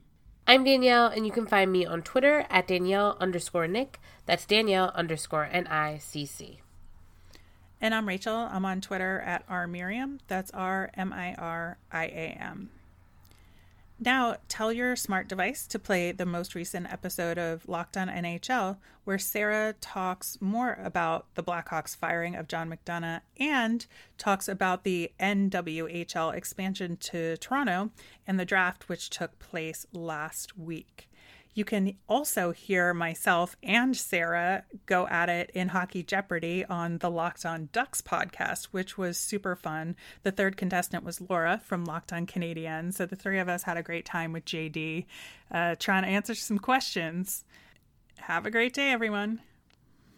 I'm 0.48 0.64
Danielle, 0.64 1.06
and 1.06 1.24
you 1.24 1.30
can 1.30 1.46
find 1.46 1.70
me 1.70 1.86
on 1.86 2.02
Twitter 2.02 2.44
at 2.50 2.66
Danielle 2.66 3.16
underscore 3.20 3.68
Nick. 3.68 4.00
That's 4.26 4.46
Danielle 4.46 4.90
underscore 4.96 5.48
N 5.52 5.68
I 5.68 5.98
C 5.98 6.26
C. 6.26 6.58
And 7.80 7.94
I'm 7.94 8.08
Rachel. 8.08 8.34
I'm 8.34 8.64
on 8.64 8.80
Twitter 8.80 9.20
at 9.20 9.44
R 9.48 9.68
Miriam. 9.68 10.18
That's 10.26 10.50
R 10.50 10.90
M 10.94 11.12
I 11.12 11.34
R 11.34 11.78
I 11.92 12.06
A 12.06 12.36
M. 12.40 12.70
Now, 14.00 14.36
tell 14.48 14.72
your 14.72 14.94
smart 14.94 15.28
device 15.28 15.66
to 15.68 15.78
play 15.78 16.12
the 16.12 16.26
most 16.26 16.54
recent 16.54 16.92
episode 16.92 17.36
of 17.36 17.68
Locked 17.68 17.96
On 17.96 18.08
NHL, 18.08 18.78
where 19.04 19.18
Sarah 19.18 19.74
talks 19.80 20.38
more 20.40 20.78
about 20.82 21.26
the 21.34 21.42
Blackhawks 21.42 21.96
firing 21.96 22.36
of 22.36 22.46
John 22.46 22.70
McDonough 22.70 23.20
and 23.38 23.86
talks 24.16 24.48
about 24.48 24.84
the 24.84 25.10
NWHL 25.18 26.34
expansion 26.34 26.96
to 26.98 27.36
Toronto 27.38 27.90
and 28.26 28.38
the 28.38 28.44
draft, 28.44 28.88
which 28.88 29.10
took 29.10 29.38
place 29.40 29.86
last 29.92 30.56
week. 30.56 31.07
You 31.58 31.64
can 31.64 31.94
also 32.08 32.52
hear 32.52 32.94
myself 32.94 33.56
and 33.64 33.96
Sarah 33.96 34.62
go 34.86 35.08
at 35.08 35.28
it 35.28 35.50
in 35.54 35.66
Hockey 35.66 36.04
Jeopardy 36.04 36.64
on 36.64 36.98
the 36.98 37.10
Locked 37.10 37.44
On 37.44 37.68
Ducks 37.72 38.00
podcast, 38.00 38.66
which 38.66 38.96
was 38.96 39.18
super 39.18 39.56
fun. 39.56 39.96
The 40.22 40.30
third 40.30 40.56
contestant 40.56 41.02
was 41.02 41.20
Laura 41.20 41.60
from 41.64 41.84
Locked 41.84 42.12
On 42.12 42.26
Canadian. 42.26 42.92
So 42.92 43.06
the 43.06 43.16
three 43.16 43.40
of 43.40 43.48
us 43.48 43.64
had 43.64 43.76
a 43.76 43.82
great 43.82 44.04
time 44.04 44.32
with 44.32 44.44
JD 44.44 45.06
uh, 45.50 45.74
trying 45.80 46.04
to 46.04 46.08
answer 46.08 46.36
some 46.36 46.60
questions. 46.60 47.42
Have 48.18 48.46
a 48.46 48.52
great 48.52 48.72
day, 48.72 48.92
everyone. 48.92 49.40